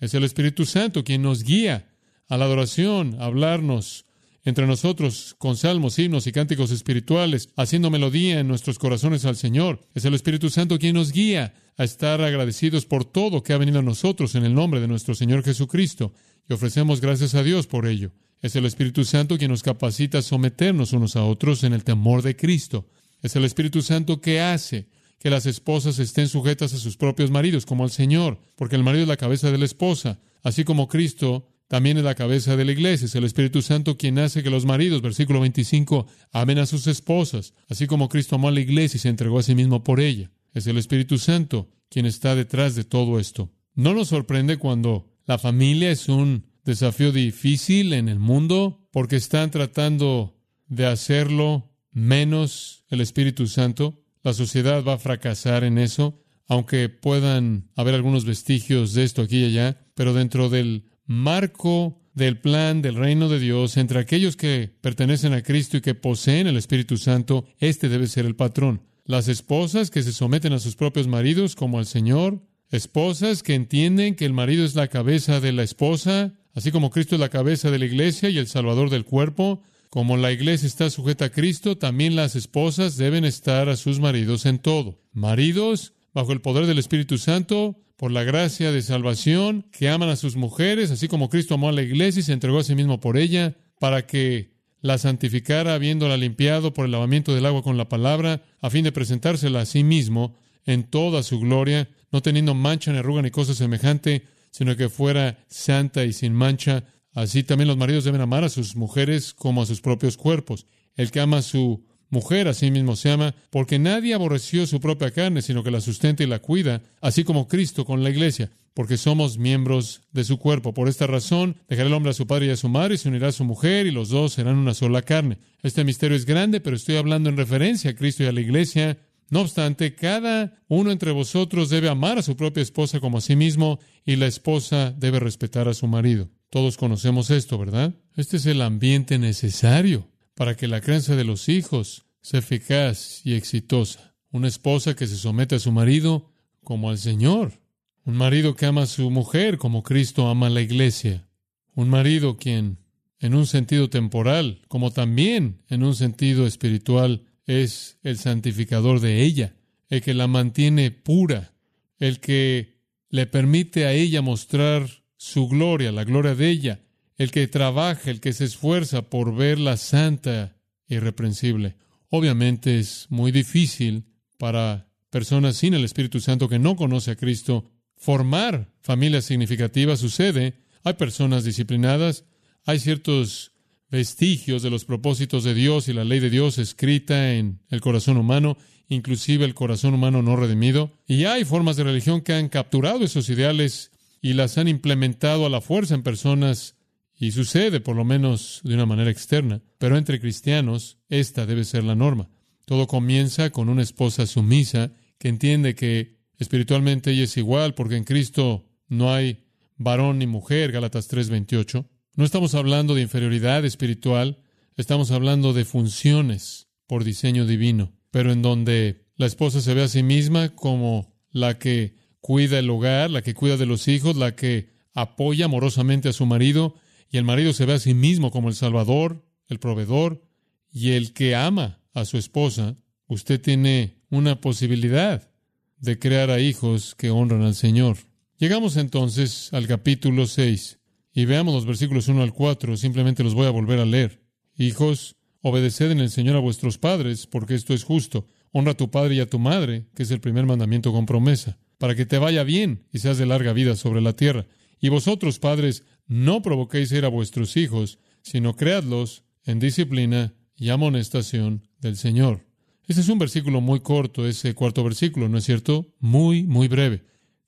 Es 0.00 0.14
el 0.14 0.24
Espíritu 0.24 0.64
Santo 0.64 1.04
quien 1.04 1.22
nos 1.22 1.44
guía 1.44 1.90
a 2.26 2.36
la 2.38 2.46
adoración, 2.46 3.16
a 3.20 3.26
hablarnos 3.26 4.06
entre 4.42 4.66
nosotros 4.66 5.34
con 5.36 5.56
salmos, 5.56 5.98
himnos 5.98 6.26
y 6.26 6.32
cánticos 6.32 6.70
espirituales, 6.70 7.50
haciendo 7.56 7.90
melodía 7.90 8.40
en 8.40 8.48
nuestros 8.48 8.78
corazones 8.78 9.26
al 9.26 9.36
Señor. 9.36 9.80
Es 9.94 10.06
el 10.06 10.14
Espíritu 10.14 10.48
Santo 10.48 10.78
quien 10.78 10.94
nos 10.94 11.12
guía 11.12 11.52
a 11.76 11.84
estar 11.84 12.22
agradecidos 12.22 12.86
por 12.86 13.04
todo 13.04 13.42
que 13.42 13.52
ha 13.52 13.58
venido 13.58 13.80
a 13.80 13.82
nosotros 13.82 14.34
en 14.34 14.44
el 14.44 14.54
nombre 14.54 14.80
de 14.80 14.88
nuestro 14.88 15.14
Señor 15.14 15.44
Jesucristo. 15.44 16.14
Y 16.48 16.54
ofrecemos 16.54 17.02
gracias 17.02 17.34
a 17.34 17.42
Dios 17.42 17.66
por 17.66 17.86
ello. 17.86 18.12
Es 18.40 18.56
el 18.56 18.64
Espíritu 18.64 19.04
Santo 19.04 19.36
quien 19.36 19.50
nos 19.50 19.62
capacita 19.62 20.18
a 20.18 20.22
someternos 20.22 20.94
unos 20.94 21.16
a 21.16 21.24
otros 21.24 21.64
en 21.64 21.74
el 21.74 21.84
temor 21.84 22.22
de 22.22 22.34
Cristo. 22.34 22.88
Es 23.20 23.36
el 23.36 23.44
Espíritu 23.44 23.82
Santo 23.82 24.22
que 24.22 24.40
hace 24.40 24.88
que 25.18 25.30
las 25.30 25.46
esposas 25.46 25.98
estén 25.98 26.28
sujetas 26.28 26.72
a 26.74 26.78
sus 26.78 26.96
propios 26.96 27.30
maridos, 27.30 27.66
como 27.66 27.84
al 27.84 27.90
Señor, 27.90 28.40
porque 28.54 28.76
el 28.76 28.84
marido 28.84 29.02
es 29.02 29.08
la 29.08 29.16
cabeza 29.16 29.50
de 29.50 29.58
la 29.58 29.64
esposa, 29.64 30.20
así 30.42 30.64
como 30.64 30.88
Cristo 30.88 31.48
también 31.68 31.98
es 31.98 32.04
la 32.04 32.14
cabeza 32.14 32.56
de 32.56 32.64
la 32.64 32.72
iglesia. 32.72 33.06
Es 33.06 33.14
el 33.14 33.24
Espíritu 33.24 33.60
Santo 33.60 33.98
quien 33.98 34.18
hace 34.18 34.42
que 34.42 34.50
los 34.50 34.64
maridos, 34.64 35.02
versículo 35.02 35.40
25, 35.40 36.06
amen 36.32 36.58
a 36.58 36.66
sus 36.66 36.86
esposas, 36.86 37.52
así 37.68 37.86
como 37.86 38.08
Cristo 38.08 38.36
amó 38.36 38.48
a 38.48 38.52
la 38.52 38.60
iglesia 38.60 38.96
y 38.96 39.00
se 39.00 39.08
entregó 39.08 39.38
a 39.38 39.42
sí 39.42 39.54
mismo 39.54 39.84
por 39.84 40.00
ella. 40.00 40.30
Es 40.54 40.66
el 40.66 40.78
Espíritu 40.78 41.18
Santo 41.18 41.68
quien 41.90 42.06
está 42.06 42.34
detrás 42.34 42.74
de 42.74 42.84
todo 42.84 43.20
esto. 43.20 43.52
No 43.74 43.94
nos 43.94 44.08
sorprende 44.08 44.56
cuando 44.56 45.12
la 45.26 45.38
familia 45.38 45.90
es 45.90 46.08
un 46.08 46.46
desafío 46.64 47.12
difícil 47.12 47.92
en 47.92 48.08
el 48.08 48.18
mundo, 48.18 48.88
porque 48.90 49.16
están 49.16 49.50
tratando 49.50 50.38
de 50.66 50.86
hacerlo 50.86 51.70
menos 51.92 52.84
el 52.88 53.00
Espíritu 53.00 53.46
Santo. 53.46 54.02
La 54.22 54.34
sociedad 54.34 54.84
va 54.84 54.94
a 54.94 54.98
fracasar 54.98 55.64
en 55.64 55.78
eso, 55.78 56.22
aunque 56.48 56.88
puedan 56.88 57.70
haber 57.76 57.94
algunos 57.94 58.24
vestigios 58.24 58.94
de 58.94 59.04
esto 59.04 59.22
aquí 59.22 59.38
y 59.38 59.46
allá, 59.46 59.80
pero 59.94 60.14
dentro 60.14 60.48
del 60.48 60.84
marco 61.06 62.00
del 62.14 62.38
plan 62.38 62.82
del 62.82 62.96
reino 62.96 63.28
de 63.28 63.38
Dios 63.38 63.76
entre 63.76 64.00
aquellos 64.00 64.36
que 64.36 64.70
pertenecen 64.80 65.32
a 65.32 65.42
Cristo 65.42 65.76
y 65.76 65.80
que 65.80 65.94
poseen 65.94 66.46
el 66.46 66.56
Espíritu 66.56 66.96
Santo, 66.96 67.46
este 67.58 67.88
debe 67.88 68.08
ser 68.08 68.26
el 68.26 68.36
patrón. 68.36 68.82
Las 69.04 69.28
esposas 69.28 69.90
que 69.90 70.02
se 70.02 70.12
someten 70.12 70.52
a 70.52 70.58
sus 70.58 70.76
propios 70.76 71.06
maridos 71.06 71.54
como 71.54 71.78
al 71.78 71.86
Señor, 71.86 72.42
esposas 72.70 73.42
que 73.42 73.54
entienden 73.54 74.16
que 74.16 74.26
el 74.26 74.34
marido 74.34 74.64
es 74.64 74.74
la 74.74 74.88
cabeza 74.88 75.40
de 75.40 75.52
la 75.52 75.62
esposa, 75.62 76.34
así 76.52 76.72
como 76.72 76.90
Cristo 76.90 77.14
es 77.14 77.20
la 77.20 77.30
cabeza 77.30 77.70
de 77.70 77.78
la 77.78 77.86
iglesia 77.86 78.28
y 78.28 78.36
el 78.36 78.48
Salvador 78.48 78.90
del 78.90 79.04
cuerpo, 79.04 79.62
como 79.90 80.16
la 80.16 80.32
iglesia 80.32 80.66
está 80.66 80.90
sujeta 80.90 81.26
a 81.26 81.30
Cristo, 81.30 81.78
también 81.78 82.16
las 82.16 82.36
esposas 82.36 82.96
deben 82.96 83.24
estar 83.24 83.68
a 83.68 83.76
sus 83.76 84.00
maridos 84.00 84.46
en 84.46 84.58
todo. 84.58 85.00
Maridos, 85.12 85.94
bajo 86.12 86.32
el 86.32 86.40
poder 86.40 86.66
del 86.66 86.78
Espíritu 86.78 87.18
Santo, 87.18 87.80
por 87.96 88.12
la 88.12 88.22
gracia 88.22 88.70
de 88.70 88.82
salvación, 88.82 89.66
que 89.72 89.88
aman 89.88 90.08
a 90.08 90.16
sus 90.16 90.36
mujeres, 90.36 90.90
así 90.90 91.08
como 91.08 91.28
Cristo 91.28 91.54
amó 91.54 91.68
a 91.68 91.72
la 91.72 91.82
iglesia 91.82 92.20
y 92.20 92.22
se 92.22 92.32
entregó 92.32 92.58
a 92.58 92.64
sí 92.64 92.74
mismo 92.74 93.00
por 93.00 93.16
ella, 93.16 93.56
para 93.80 94.06
que 94.06 94.52
la 94.80 94.98
santificara, 94.98 95.74
habiéndola 95.74 96.16
limpiado 96.16 96.72
por 96.72 96.84
el 96.84 96.92
lavamiento 96.92 97.34
del 97.34 97.46
agua 97.46 97.62
con 97.62 97.76
la 97.76 97.88
palabra, 97.88 98.42
a 98.60 98.70
fin 98.70 98.84
de 98.84 98.92
presentársela 98.92 99.60
a 99.60 99.66
sí 99.66 99.82
mismo 99.82 100.36
en 100.64 100.84
toda 100.84 101.22
su 101.22 101.40
gloria, 101.40 101.88
no 102.12 102.22
teniendo 102.22 102.54
mancha 102.54 102.92
ni 102.92 102.98
arruga 102.98 103.22
ni 103.22 103.30
cosa 103.30 103.54
semejante, 103.54 104.22
sino 104.50 104.76
que 104.76 104.88
fuera 104.88 105.44
santa 105.48 106.04
y 106.04 106.12
sin 106.12 106.34
mancha. 106.34 106.84
Así 107.18 107.42
también 107.42 107.66
los 107.66 107.76
maridos 107.76 108.04
deben 108.04 108.20
amar 108.20 108.44
a 108.44 108.48
sus 108.48 108.76
mujeres 108.76 109.34
como 109.34 109.60
a 109.60 109.66
sus 109.66 109.80
propios 109.80 110.16
cuerpos. 110.16 110.66
El 110.94 111.10
que 111.10 111.18
ama 111.18 111.38
a 111.38 111.42
su 111.42 111.84
mujer 112.10 112.46
a 112.46 112.54
sí 112.54 112.70
mismo 112.70 112.94
se 112.94 113.10
ama, 113.10 113.34
porque 113.50 113.80
nadie 113.80 114.14
aborreció 114.14 114.68
su 114.68 114.78
propia 114.78 115.10
carne, 115.10 115.42
sino 115.42 115.64
que 115.64 115.72
la 115.72 115.80
sustenta 115.80 116.22
y 116.22 116.28
la 116.28 116.38
cuida, 116.38 116.80
así 117.00 117.24
como 117.24 117.48
Cristo 117.48 117.84
con 117.84 118.04
la 118.04 118.10
iglesia, 118.10 118.52
porque 118.72 118.96
somos 118.96 119.36
miembros 119.36 120.02
de 120.12 120.22
su 120.22 120.38
cuerpo. 120.38 120.74
Por 120.74 120.88
esta 120.88 121.08
razón, 121.08 121.56
dejará 121.68 121.88
el 121.88 121.94
hombre 121.94 122.10
a 122.10 122.14
su 122.14 122.28
padre 122.28 122.46
y 122.46 122.50
a 122.50 122.56
su 122.56 122.68
madre, 122.68 122.94
y 122.94 122.98
se 122.98 123.08
unirá 123.08 123.26
a 123.26 123.32
su 123.32 123.42
mujer, 123.42 123.88
y 123.88 123.90
los 123.90 124.10
dos 124.10 124.34
serán 124.34 124.56
una 124.56 124.72
sola 124.72 125.02
carne. 125.02 125.38
Este 125.64 125.82
misterio 125.82 126.16
es 126.16 126.24
grande, 126.24 126.60
pero 126.60 126.76
estoy 126.76 126.98
hablando 126.98 127.30
en 127.30 127.36
referencia 127.36 127.90
a 127.90 127.96
Cristo 127.96 128.22
y 128.22 128.26
a 128.26 128.32
la 128.32 128.42
iglesia. 128.42 128.96
No 129.28 129.40
obstante, 129.40 129.96
cada 129.96 130.62
uno 130.68 130.92
entre 130.92 131.10
vosotros 131.10 131.68
debe 131.68 131.88
amar 131.88 132.18
a 132.18 132.22
su 132.22 132.36
propia 132.36 132.62
esposa 132.62 133.00
como 133.00 133.18
a 133.18 133.22
sí 133.22 133.34
mismo, 133.34 133.80
y 134.06 134.14
la 134.14 134.28
esposa 134.28 134.94
debe 134.96 135.18
respetar 135.18 135.66
a 135.66 135.74
su 135.74 135.88
marido. 135.88 136.30
Todos 136.50 136.78
conocemos 136.78 137.30
esto, 137.30 137.58
¿verdad? 137.58 137.94
Este 138.16 138.38
es 138.38 138.46
el 138.46 138.62
ambiente 138.62 139.18
necesario 139.18 140.08
para 140.34 140.56
que 140.56 140.66
la 140.66 140.80
crianza 140.80 141.14
de 141.14 141.24
los 141.24 141.48
hijos 141.48 142.06
sea 142.22 142.40
eficaz 142.40 143.20
y 143.24 143.34
exitosa. 143.34 144.14
Una 144.30 144.48
esposa 144.48 144.96
que 144.96 145.06
se 145.06 145.16
somete 145.16 145.56
a 145.56 145.58
su 145.58 145.72
marido 145.72 146.32
como 146.64 146.88
al 146.88 146.98
Señor. 146.98 147.60
Un 148.04 148.16
marido 148.16 148.56
que 148.56 148.66
ama 148.66 148.82
a 148.82 148.86
su 148.86 149.10
mujer 149.10 149.58
como 149.58 149.82
Cristo 149.82 150.28
ama 150.28 150.46
a 150.46 150.50
la 150.50 150.62
iglesia. 150.62 151.28
Un 151.74 151.90
marido 151.90 152.38
quien, 152.38 152.78
en 153.20 153.34
un 153.34 153.46
sentido 153.46 153.90
temporal, 153.90 154.62
como 154.68 154.90
también 154.90 155.62
en 155.68 155.82
un 155.82 155.94
sentido 155.94 156.46
espiritual, 156.46 157.26
es 157.44 157.98
el 158.02 158.18
santificador 158.18 159.00
de 159.00 159.22
ella, 159.22 159.54
el 159.88 160.00
que 160.00 160.14
la 160.14 160.26
mantiene 160.26 160.90
pura, 160.90 161.54
el 161.98 162.20
que 162.20 162.78
le 163.10 163.26
permite 163.26 163.84
a 163.84 163.92
ella 163.92 164.22
mostrar 164.22 164.97
su 165.18 165.48
gloria, 165.48 165.92
la 165.92 166.04
gloria 166.04 166.34
de 166.34 166.48
ella, 166.48 166.80
el 167.16 167.30
que 167.30 167.46
trabaja, 167.48 168.10
el 168.10 168.20
que 168.20 168.32
se 168.32 168.44
esfuerza 168.44 169.10
por 169.10 169.34
verla 169.34 169.76
santa 169.76 170.56
e 170.86 170.94
irreprensible. 170.94 171.76
Obviamente 172.08 172.78
es 172.78 173.06
muy 173.10 173.32
difícil 173.32 174.04
para 174.38 174.88
personas 175.10 175.56
sin 175.56 175.74
el 175.74 175.84
Espíritu 175.84 176.20
Santo 176.20 176.48
que 176.48 176.58
no 176.58 176.76
conoce 176.76 177.10
a 177.10 177.16
Cristo 177.16 177.70
formar 177.96 178.72
familias 178.80 179.24
significativas. 179.24 179.98
Sucede, 179.98 180.54
hay 180.84 180.94
personas 180.94 181.44
disciplinadas, 181.44 182.24
hay 182.64 182.78
ciertos 182.78 183.52
vestigios 183.90 184.62
de 184.62 184.70
los 184.70 184.84
propósitos 184.84 185.42
de 185.44 185.54
Dios 185.54 185.88
y 185.88 185.92
la 185.92 186.04
ley 186.04 186.20
de 186.20 186.30
Dios 186.30 186.58
escrita 186.58 187.34
en 187.34 187.60
el 187.70 187.80
corazón 187.80 188.16
humano, 188.18 188.56
inclusive 188.88 189.44
el 189.44 189.54
corazón 189.54 189.94
humano 189.94 190.22
no 190.22 190.36
redimido, 190.36 190.92
y 191.06 191.24
hay 191.24 191.44
formas 191.44 191.76
de 191.76 191.84
religión 191.84 192.20
que 192.20 192.34
han 192.34 192.48
capturado 192.48 193.04
esos 193.04 193.28
ideales 193.28 193.90
y 194.20 194.34
las 194.34 194.58
han 194.58 194.68
implementado 194.68 195.46
a 195.46 195.50
la 195.50 195.60
fuerza 195.60 195.94
en 195.94 196.02
personas 196.02 196.76
y 197.18 197.32
sucede, 197.32 197.80
por 197.80 197.96
lo 197.96 198.04
menos 198.04 198.60
de 198.62 198.74
una 198.74 198.86
manera 198.86 199.10
externa, 199.10 199.60
pero 199.78 199.96
entre 199.96 200.20
cristianos 200.20 200.98
esta 201.08 201.46
debe 201.46 201.64
ser 201.64 201.84
la 201.84 201.96
norma. 201.96 202.30
Todo 202.64 202.86
comienza 202.86 203.50
con 203.50 203.68
una 203.68 203.82
esposa 203.82 204.26
sumisa 204.26 204.92
que 205.18 205.28
entiende 205.28 205.74
que 205.74 206.18
espiritualmente 206.38 207.10
ella 207.10 207.24
es 207.24 207.36
igual 207.36 207.74
porque 207.74 207.96
en 207.96 208.04
Cristo 208.04 208.66
no 208.86 209.12
hay 209.12 209.44
varón 209.76 210.18
ni 210.18 210.26
mujer, 210.26 210.70
Gálatas 210.70 211.08
3:28. 211.08 211.88
No 212.14 212.24
estamos 212.24 212.54
hablando 212.54 212.94
de 212.94 213.02
inferioridad 213.02 213.64
espiritual, 213.64 214.38
estamos 214.76 215.10
hablando 215.10 215.52
de 215.52 215.64
funciones 215.64 216.68
por 216.86 217.04
diseño 217.04 217.46
divino, 217.46 217.92
pero 218.10 218.32
en 218.32 218.42
donde 218.42 219.06
la 219.16 219.26
esposa 219.26 219.60
se 219.60 219.74
ve 219.74 219.82
a 219.82 219.88
sí 219.88 220.02
misma 220.02 220.50
como 220.50 221.16
la 221.30 221.58
que 221.58 221.96
cuida 222.20 222.58
el 222.58 222.70
hogar, 222.70 223.10
la 223.10 223.22
que 223.22 223.34
cuida 223.34 223.56
de 223.56 223.66
los 223.66 223.88
hijos, 223.88 224.16
la 224.16 224.34
que 224.34 224.70
apoya 224.94 225.46
amorosamente 225.46 226.08
a 226.08 226.12
su 226.12 226.26
marido, 226.26 226.74
y 227.10 227.16
el 227.18 227.24
marido 227.24 227.52
se 227.52 227.66
ve 227.66 227.74
a 227.74 227.78
sí 227.78 227.94
mismo 227.94 228.30
como 228.30 228.48
el 228.48 228.54
Salvador, 228.54 229.24
el 229.46 229.58
proveedor 229.58 230.22
y 230.70 230.92
el 230.92 231.12
que 231.12 231.34
ama 231.34 231.80
a 231.94 232.04
su 232.04 232.18
esposa, 232.18 232.76
usted 233.06 233.40
tiene 233.40 234.02
una 234.10 234.40
posibilidad 234.40 235.30
de 235.78 235.98
crear 235.98 236.30
a 236.30 236.40
hijos 236.40 236.94
que 236.94 237.10
honran 237.10 237.42
al 237.42 237.54
Señor. 237.54 237.96
Llegamos 238.38 238.76
entonces 238.76 239.52
al 239.52 239.66
capítulo 239.66 240.26
6 240.26 240.78
y 241.12 241.24
veamos 241.24 241.54
los 241.54 241.66
versículos 241.66 242.08
1 242.08 242.22
al 242.22 242.32
4, 242.32 242.76
simplemente 242.76 243.24
los 243.24 243.34
voy 243.34 243.46
a 243.46 243.50
volver 243.50 243.80
a 243.80 243.84
leer. 243.84 244.22
Hijos, 244.56 245.16
obedeced 245.40 245.90
en 245.90 246.00
el 246.00 246.10
Señor 246.10 246.36
a 246.36 246.40
vuestros 246.40 246.78
padres, 246.78 247.26
porque 247.26 247.54
esto 247.54 247.74
es 247.74 247.84
justo. 247.84 248.26
Honra 248.52 248.72
a 248.72 248.76
tu 248.76 248.90
padre 248.90 249.14
y 249.14 249.20
a 249.20 249.28
tu 249.28 249.38
madre, 249.38 249.86
que 249.94 250.02
es 250.02 250.10
el 250.10 250.20
primer 250.20 250.46
mandamiento 250.46 250.92
con 250.92 251.06
promesa, 251.06 251.58
para 251.78 251.94
que 251.94 252.06
te 252.06 252.18
vaya 252.18 252.42
bien 252.44 252.84
y 252.92 252.98
seas 252.98 253.18
de 253.18 253.26
larga 253.26 253.52
vida 253.52 253.76
sobre 253.76 254.00
la 254.00 254.14
tierra. 254.14 254.46
Y 254.80 254.90
vosotros, 254.90 255.38
padres, 255.38 255.84
no 256.06 256.42
provoquéis 256.42 256.92
ir 256.92 257.04
a 257.04 257.08
vuestros 257.08 257.56
hijos, 257.56 257.98
sino 258.22 258.56
creadlos 258.56 259.24
en 259.44 259.58
disciplina 259.58 260.34
y 260.56 260.70
amonestación 260.70 261.68
del 261.80 261.96
Señor. 261.96 262.46
Este 262.86 263.02
es 263.02 263.08
un 263.08 263.18
versículo 263.18 263.60
muy 263.60 263.80
corto, 263.80 264.26
ese 264.26 264.54
cuarto 264.54 264.82
versículo, 264.82 265.28
¿no 265.28 265.38
es 265.38 265.44
cierto? 265.44 265.94
Muy, 266.00 266.44
muy 266.44 266.68
breve. 266.68 267.04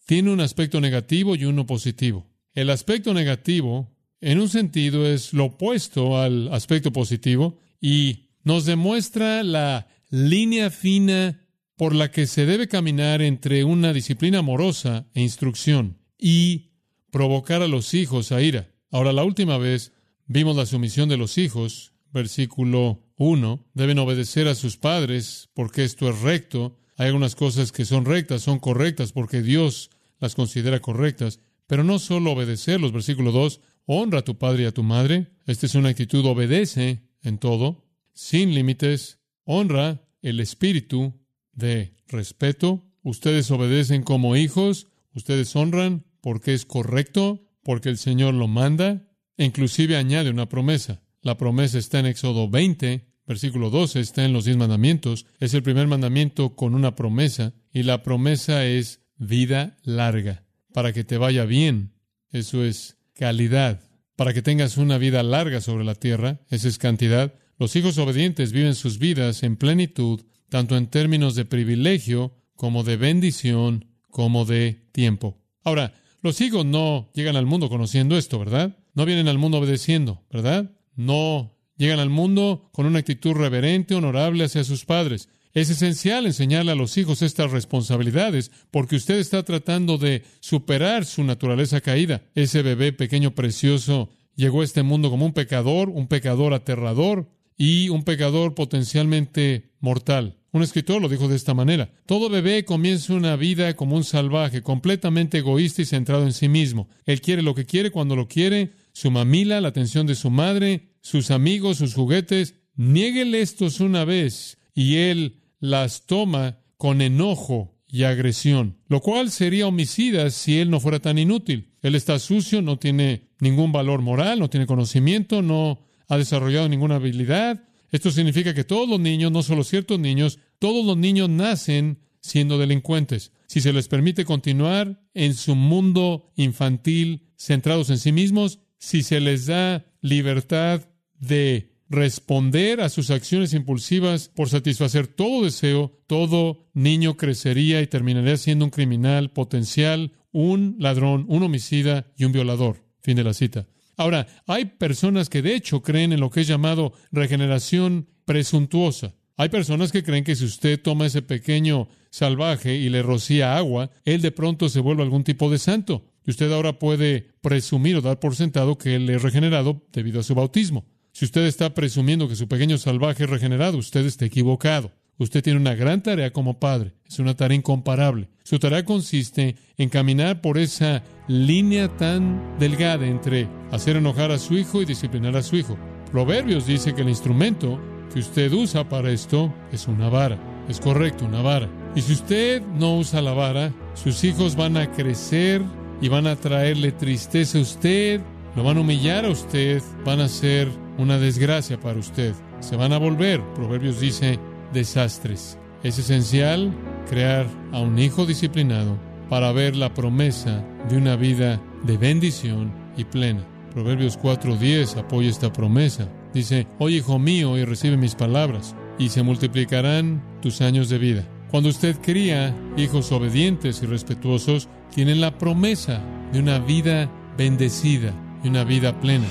Tiene 0.07 0.31
un 0.31 0.41
aspecto 0.41 0.81
negativo 0.81 1.35
y 1.35 1.45
uno 1.45 1.67
positivo. 1.67 2.27
El 2.53 2.71
aspecto 2.71 3.15
negativo, 3.15 3.91
en 4.21 4.41
un 4.41 4.49
sentido, 4.49 5.07
es 5.07 5.33
lo 5.33 5.47
opuesto 5.47 6.19
al 6.19 6.53
aspecto 6.53 6.93
positivo 6.93 7.59
y 7.81 8.29
nos 8.45 8.67
demuestra 8.67 9.43
la 9.43 9.87
línea 10.11 10.71
fina 10.71 11.41
por 11.81 11.95
la 11.95 12.11
que 12.11 12.27
se 12.27 12.45
debe 12.45 12.69
caminar 12.69 13.23
entre 13.23 13.65
una 13.65 13.95
disciplina 13.95 14.41
amorosa 14.41 15.07
e 15.15 15.23
instrucción 15.23 15.97
y 16.19 16.73
provocar 17.11 17.63
a 17.63 17.69
los 17.69 17.95
hijos 17.95 18.33
a 18.33 18.43
ira. 18.43 18.69
Ahora, 18.91 19.15
la 19.15 19.25
última 19.25 19.57
vez 19.57 19.91
vimos 20.27 20.57
la 20.57 20.67
sumisión 20.67 21.09
de 21.09 21.17
los 21.17 21.39
hijos, 21.39 21.95
versículo 22.13 23.03
1, 23.17 23.71
deben 23.73 23.99
obedecer 23.99 24.47
a 24.47 24.55
sus 24.55 24.77
padres 24.77 25.49
porque 25.55 25.85
esto 25.85 26.11
es 26.11 26.21
recto. 26.21 26.77
Hay 26.99 27.07
algunas 27.07 27.35
cosas 27.35 27.73
que 27.73 27.87
son 27.87 28.05
rectas, 28.05 28.43
son 28.43 28.59
correctas 28.59 29.13
porque 29.13 29.41
Dios 29.41 29.89
las 30.19 30.35
considera 30.35 30.81
correctas, 30.81 31.41
pero 31.67 31.83
no 31.83 31.99
solo 31.99 32.33
obedecerlos, 32.33 32.93
versículo 32.93 33.33
2, 33.33 33.59
honra 33.87 34.19
a 34.19 34.25
tu 34.25 34.37
padre 34.37 34.65
y 34.65 34.67
a 34.67 34.75
tu 34.75 34.83
madre. 34.83 35.29
Esta 35.47 35.65
es 35.65 35.75
una 35.75 35.89
actitud, 35.89 36.27
obedece 36.27 37.01
en 37.23 37.39
todo, 37.39 37.87
sin 38.13 38.55
límites, 38.55 39.19
honra 39.45 40.05
el 40.21 40.41
espíritu 40.41 41.20
de 41.53 41.95
respeto. 42.09 42.85
Ustedes 43.03 43.51
obedecen 43.51 44.03
como 44.03 44.37
hijos, 44.37 44.89
ustedes 45.15 45.55
honran 45.57 46.05
porque 46.21 46.55
es 46.55 46.65
correcto, 46.65 47.47
porque 47.63 47.89
el 47.89 47.99
Señor 47.99 48.35
lo 48.35 48.49
manda, 48.49 49.09
e 49.37 49.45
inclusive 49.45 49.97
añade 49.97 50.31
una 50.31 50.49
promesa. 50.49 51.03
La 51.23 51.37
promesa 51.37 51.79
está 51.79 51.99
en 52.01 52.07
Éxodo 52.07 52.49
20, 52.49 53.07
versículo 53.27 53.71
12, 53.71 54.01
está 54.01 54.25
en 54.25 54.33
los 54.33 54.45
diez 54.45 54.57
mandamientos. 54.57 55.27
Es 55.39 55.55
el 55.55 55.63
primer 55.63 55.87
mandamiento 55.87 56.57
con 56.57 56.75
una 56.75 56.95
promesa, 56.95 57.55
y 57.73 57.83
la 57.83 58.03
promesa 58.03 58.67
es 58.67 59.01
vida 59.17 59.79
larga, 59.83 60.45
para 60.73 60.93
que 60.93 61.05
te 61.05 61.19
vaya 61.19 61.45
bien. 61.45 61.93
Eso 62.31 62.65
es 62.65 62.99
calidad. 63.15 63.81
Para 64.17 64.35
que 64.35 64.43
tengas 64.43 64.77
una 64.77 64.99
vida 64.99 65.23
larga 65.23 65.61
sobre 65.61 65.85
la 65.85 65.95
tierra, 65.95 66.41
esa 66.51 66.69
es 66.69 66.79
cantidad. 66.79 67.35
Los 67.59 67.77
hijos 67.77 67.99
obedientes 67.99 68.53
viven 68.53 68.75
sus 68.75 68.99
vidas 68.99 69.43
en 69.43 69.57
plenitud, 69.57 70.23
tanto 70.51 70.77
en 70.77 70.89
términos 70.89 71.35
de 71.35 71.47
privilegio 71.47 72.35
como 72.57 72.83
de 72.83 72.97
bendición, 72.97 73.87
como 74.11 74.45
de 74.45 74.89
tiempo. 74.93 75.39
Ahora, 75.65 75.95
los 76.21 76.41
hijos 76.43 76.67
no 76.67 77.11
llegan 77.15 77.37
al 77.37 77.47
mundo 77.47 77.71
conociendo 77.71 78.19
esto, 78.19 78.39
¿verdad? 78.39 78.77
No 78.95 79.07
vienen 79.07 79.29
al 79.29 79.39
mundo 79.39 79.59
obedeciendo, 79.59 80.23
¿verdad? 80.31 80.71
No 80.95 81.57
llegan 81.77 82.01
al 82.01 82.11
mundo 82.11 82.69
con 82.73 82.85
una 82.85 82.99
actitud 82.99 83.33
reverente, 83.33 83.95
honorable 83.95 84.45
hacia 84.45 84.65
sus 84.65 84.85
padres. 84.85 85.29
Es 85.53 85.71
esencial 85.71 86.27
enseñarle 86.27 86.73
a 86.73 86.77
los 86.77 86.97
hijos 86.99 87.23
estas 87.23 87.51
responsabilidades 87.51 88.51
porque 88.71 88.97
usted 88.97 89.19
está 89.19 89.43
tratando 89.43 89.99
de 89.99 90.23
superar 90.41 91.07
su 91.07 91.25
naturaleza 91.25 91.81
caída. 91.81 92.23
Ese 92.35 92.63
bebé 92.63 92.93
pequeño 92.93 93.35
precioso 93.35 94.11
llegó 94.37 94.61
a 94.61 94.65
este 94.65 94.83
mundo 94.83 95.11
como 95.11 95.27
un 95.27 95.33
pecador, 95.33 95.89
un 95.89 96.07
pecador 96.07 96.55
aterrador 96.55 97.31
y 97.57 97.89
un 97.89 98.05
pecador 98.05 98.55
potencialmente 98.55 99.73
mortal. 99.81 100.40
Un 100.53 100.63
escritor 100.63 101.01
lo 101.01 101.09
dijo 101.09 101.29
de 101.29 101.37
esta 101.37 101.55
manera. 101.55 101.93
Todo 102.07 102.29
bebé 102.29 102.65
comienza 102.65 103.15
una 103.15 103.37
vida 103.37 103.75
como 103.75 103.97
un 103.97 104.05
salvaje, 104.05 104.63
completamente 104.63 105.39
egoísta 105.39 105.83
y 105.83 105.85
centrado 105.85 106.25
en 106.25 106.33
sí 106.33 106.49
mismo. 106.49 106.89
Él 107.07 107.21
quiere 107.21 107.43
lo 107.43 107.55
que 107.55 107.67
quiere 107.67 107.91
cuando 107.91 108.17
lo 108.17 108.27
quiere, 108.27 108.73
su 108.93 109.11
mamila, 109.11 109.61
la 109.61 109.69
atención 109.69 110.07
de 110.07 110.17
su 110.17 110.31
madre, 110.31 110.97
sus 111.03 111.31
amigos, 111.31 111.79
sus 111.79 111.95
juguetes. 111.95 112.57
Niéguele 112.75 113.43
estos 113.43 113.81
una 113.81 114.05
vez 114.05 114.59
y 114.75 114.97
él 114.97 115.41
las 115.61 116.07
toma 116.07 116.59
con 116.77 117.01
enojo 117.01 117.77
y 117.87 118.05
agresión, 118.05 118.79
lo 118.89 119.01
cual 119.01 119.31
sería 119.31 119.67
homicida 119.67 120.31
si 120.31 120.59
él 120.59 120.71
no 120.71 120.81
fuera 120.81 121.01
tan 121.01 121.19
inútil. 121.19 121.75
Él 121.83 121.95
está 121.95 122.19
sucio, 122.19 122.63
no 122.63 122.79
tiene 122.79 123.29
ningún 123.41 123.73
valor 123.73 124.01
moral, 124.01 124.39
no 124.39 124.51
tiene 124.51 124.67
conocimiento, 124.67 125.43
no 125.43 125.81
ha 126.09 126.17
desarrollado 126.17 126.69
ninguna 126.69 126.97
habilidad, 126.97 127.65
esto 127.91 128.11
significa 128.11 128.55
que 128.55 128.65
todos 128.65 128.89
los 128.89 129.01
niños, 129.01 129.33
no 129.33 129.43
solo 129.43 129.65
ciertos 129.65 129.99
niños, 129.99 130.39
todos 130.59 130.85
los 130.85 130.97
niños 130.97 131.29
nacen 131.29 131.99
siendo 132.21 132.59
delincuentes. 132.59 133.33
Si 133.47 133.61
se 133.61 133.73
les 133.73 133.89
permite 133.89 134.25
continuar 134.25 135.03
en 135.15 135.35
su 135.35 135.55
mundo 135.55 136.31
infantil 136.37 137.29
centrados 137.37 137.91
en 137.91 137.99
sí 137.99 138.13
mismos, 138.13 138.61
si 138.79 139.03
se 139.03 139.21
les 139.21 139.47
da 139.47 139.87
libertad 140.01 140.89
de 141.19 141.71
responder 141.89 142.81
a 142.81 142.89
sus 142.89 143.11
acciones 143.11 143.53
impulsivas 143.53 144.29
por 144.29 144.49
satisfacer 144.49 145.09
todo 145.09 145.45
deseo, 145.45 146.01
todo 146.07 146.69
niño 146.73 147.17
crecería 147.17 147.83
y 147.83 147.89
terminaría 147.89 148.37
siendo 148.37 148.65
un 148.65 148.71
criminal 148.71 149.33
potencial, 149.33 150.13
un 150.31 150.77
ladrón, 150.79 151.27
un 151.29 151.43
homicida 151.43 152.07
y 152.17 152.25
un 152.25 152.33
violador. 152.33 152.85
Fin 153.03 153.17
de 153.17 153.25
la 153.25 153.35
cita. 153.35 153.67
Ahora, 154.01 154.27
hay 154.47 154.65
personas 154.65 155.29
que 155.29 155.43
de 155.43 155.55
hecho 155.55 155.83
creen 155.83 156.15
en 156.15 156.21
lo 156.21 156.31
que 156.31 156.41
es 156.41 156.47
llamado 156.47 156.95
regeneración 157.13 158.09
presuntuosa. 158.25 159.15
Hay 159.37 159.51
personas 159.51 159.93
que 159.93 160.03
creen 160.03 160.25
que 160.25 160.37
si 160.37 160.47
usted 160.47 160.81
toma 160.81 161.05
ese 161.05 161.21
pequeño 161.21 161.87
salvaje 162.09 162.77
y 162.77 162.89
le 162.89 163.03
rocía 163.03 163.59
agua, 163.59 163.91
él 164.07 164.23
de 164.23 164.31
pronto 164.31 164.71
se 164.71 164.81
vuelve 164.81 165.03
algún 165.03 165.23
tipo 165.23 165.51
de 165.51 165.59
santo. 165.59 166.07
Y 166.25 166.31
usted 166.31 166.51
ahora 166.51 166.79
puede 166.79 167.35
presumir 167.43 167.97
o 167.97 168.01
dar 168.01 168.19
por 168.21 168.35
sentado 168.35 168.79
que 168.79 168.95
él 168.95 169.11
es 169.11 169.21
regenerado 169.21 169.87
debido 169.93 170.21
a 170.21 170.23
su 170.23 170.35
bautismo. 170.35 170.87
Si 171.13 171.27
usted 171.27 171.45
está 171.45 171.75
presumiendo 171.75 172.27
que 172.27 172.37
su 172.37 172.49
pequeño 172.49 172.79
salvaje 172.79 173.25
es 173.25 173.31
regenerado, 173.31 173.77
usted 173.77 174.07
está 174.07 174.25
equivocado. 174.25 174.93
Usted 175.21 175.43
tiene 175.43 175.61
una 175.61 175.75
gran 175.75 176.03
tarea 176.03 176.33
como 176.33 176.59
padre. 176.59 176.95
Es 177.07 177.19
una 177.19 177.37
tarea 177.37 177.55
incomparable. 177.55 178.31
Su 178.43 178.59
tarea 178.59 178.87
consiste 178.87 179.55
en 179.77 179.91
caminar 179.91 180.41
por 180.41 180.57
esa 180.57 181.03
línea 181.29 181.95
tan 181.99 182.59
delgada 182.59 183.07
entre 183.07 183.47
hacer 183.71 183.97
enojar 183.97 184.31
a 184.31 184.39
su 184.39 184.55
hijo 184.57 184.81
y 184.81 184.87
disciplinar 184.87 185.37
a 185.37 185.43
su 185.43 185.57
hijo. 185.57 185.77
Proverbios 186.11 186.67
dice 186.67 186.95
que 186.95 187.03
el 187.03 187.11
instrumento 187.11 187.79
que 188.15 188.21
usted 188.21 188.51
usa 188.51 188.89
para 188.89 189.11
esto 189.11 189.53
es 189.71 189.89
una 189.89 190.09
vara. 190.09 190.39
Es 190.71 190.81
correcto, 190.81 191.27
una 191.27 191.43
vara. 191.43 191.69
Y 191.95 192.01
si 192.01 192.15
usted 192.15 192.63
no 192.63 192.97
usa 192.97 193.21
la 193.21 193.35
vara, 193.35 193.75
sus 193.93 194.25
hijos 194.25 194.57
van 194.57 194.79
a 194.79 194.91
crecer 194.91 195.61
y 196.01 196.09
van 196.09 196.27
a 196.27 196.37
traerle 196.37 196.93
tristeza 196.93 197.59
a 197.59 197.61
usted, 197.61 198.23
lo 198.57 198.65
van 198.65 198.79
a 198.79 198.81
humillar 198.81 199.27
a 199.27 199.31
usted, 199.31 199.83
van 200.03 200.21
a 200.21 200.29
ser 200.29 200.67
una 200.97 201.19
desgracia 201.19 201.79
para 201.79 201.99
usted. 201.99 202.33
Se 202.61 202.77
van 202.77 202.95
a 202.95 202.99
volver, 202.99 203.43
Proverbios 203.55 204.01
dice, 204.01 204.39
desastres. 204.73 205.59
Es 205.83 205.99
esencial 205.99 206.73
crear 207.09 207.47
a 207.73 207.81
un 207.81 207.99
hijo 207.99 208.27
disciplinado 208.27 208.99
para 209.29 209.53
ver 209.53 209.77
la 209.77 209.95
promesa 209.95 210.65
de 210.89 210.97
una 210.97 211.17
vida 211.17 211.61
de 211.85 211.97
bendición 211.97 212.73
y 212.97 213.05
plena. 213.05 213.47
Proverbios 213.73 214.19
4:10 214.19 214.97
apoya 214.97 215.31
esta 215.31 215.53
promesa. 215.53 216.09
Dice, 216.35 216.67
oye 216.79 216.97
hijo 216.97 217.19
mío 217.19 217.57
y 217.57 217.65
recibe 217.65 217.97
mis 217.97 218.15
palabras, 218.15 218.75
y 218.99 219.09
se 219.09 219.23
multiplicarán 219.23 220.23
tus 220.43 220.61
años 220.61 220.89
de 220.89 220.99
vida. 220.99 221.25
Cuando 221.51 221.69
usted 221.69 221.97
cría 222.01 222.55
hijos 222.77 223.11
obedientes 223.11 223.83
y 223.83 223.87
respetuosos, 223.87 224.69
tienen 224.95 225.21
la 225.21 225.37
promesa 225.39 226.01
de 226.33 226.41
una 226.41 226.59
vida 226.59 227.11
bendecida 227.37 228.13
y 228.45 228.49
una 228.49 228.65
vida 228.65 229.01
plena. 229.01 229.27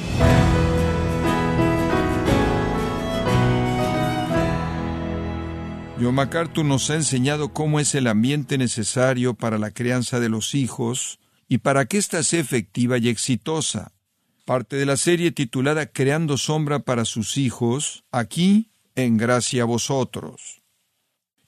John 6.02 6.16
MacArthur 6.16 6.64
nos 6.64 6.90
ha 6.90 6.96
enseñado 6.96 7.52
cómo 7.52 7.78
es 7.82 7.94
el 7.94 8.08
ambiente 8.08 8.58
necesario 8.58 9.34
para 9.34 9.58
la 9.58 9.72
crianza 9.72 10.22
de 10.22 10.30
los 10.30 10.56
hijos 10.56 11.20
y 11.50 11.58
para 11.58 11.86
que 11.86 11.98
ésta 11.98 12.24
sea 12.24 12.40
efectiva 12.40 12.98
y 12.98 13.10
exitosa. 13.10 13.92
Parte 14.46 14.78
de 14.78 14.86
la 14.86 14.96
serie 14.96 15.32
titulada 15.32 15.88
Creando 15.88 16.38
sombra 16.38 16.80
para 16.80 17.04
sus 17.04 17.38
hijos, 17.38 18.06
aquí 18.14 18.72
en 18.96 19.18
gracia 19.18 19.64
a 19.64 19.66
vosotros. 19.66 20.62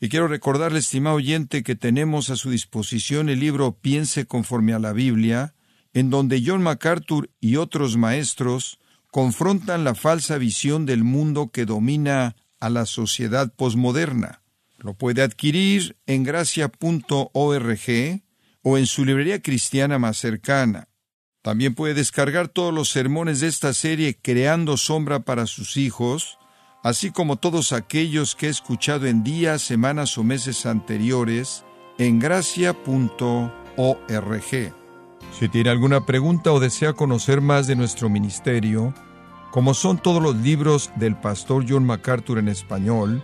Y 0.02 0.10
quiero 0.10 0.28
recordarle, 0.28 0.80
estimado 0.80 1.16
oyente, 1.16 1.64
que 1.64 1.76
tenemos 1.76 2.30
a 2.30 2.36
su 2.36 2.50
disposición 2.50 3.30
el 3.30 3.40
libro 3.40 3.78
Piense 3.80 4.26
conforme 4.26 4.74
a 4.74 4.80
la 4.80 4.92
Biblia, 4.92 5.56
en 5.94 6.10
donde 6.10 6.44
John 6.46 6.62
MacArthur 6.62 7.30
y 7.40 7.56
otros 7.56 7.96
maestros 7.96 8.80
confrontan 9.12 9.86
la 9.86 9.96
falsa 9.96 10.38
visión 10.38 10.86
del 10.86 11.06
mundo 11.06 11.52
que 11.52 11.66
domina 11.66 12.36
a 12.60 12.70
la 12.70 12.86
sociedad 12.86 13.54
posmoderna. 13.56 14.41
Lo 14.82 14.96
puede 14.96 15.22
adquirir 15.22 15.96
en 16.08 16.24
gracia.org 16.24 17.30
o 18.64 18.78
en 18.78 18.86
su 18.88 19.06
librería 19.06 19.42
cristiana 19.42 20.00
más 20.00 20.18
cercana. 20.18 20.88
También 21.44 21.76
puede 21.76 21.94
descargar 21.94 22.48
todos 22.48 22.74
los 22.74 22.90
sermones 22.90 23.40
de 23.40 23.48
esta 23.48 23.74
serie 23.74 24.18
Creando 24.20 24.78
Sombra 24.78 25.20
para 25.20 25.46
sus 25.46 25.78
hijos, 25.78 26.40
así 26.84 27.12
como 27.12 27.36
todos 27.36 27.74
aquellos 27.74 28.36
que 28.36 28.48
he 28.48 28.50
escuchado 28.50 29.06
en 29.06 29.24
días, 29.24 29.62
semanas 29.62 30.18
o 30.18 30.24
meses 30.24 30.66
anteriores 30.66 31.64
en 32.00 32.18
gracia.org. 32.18 33.52
Si 35.40 35.50
tiene 35.50 35.70
alguna 35.70 36.06
pregunta 36.08 36.52
o 36.52 36.60
desea 36.60 36.94
conocer 36.94 37.40
más 37.42 37.68
de 37.68 37.76
nuestro 37.76 38.10
ministerio, 38.10 38.94
como 39.52 39.76
son 39.76 40.00
todos 40.00 40.22
los 40.24 40.36
libros 40.38 40.90
del 40.96 41.16
pastor 41.16 41.66
John 41.68 41.86
MacArthur 41.86 42.40
en 42.40 42.48
español, 42.48 43.24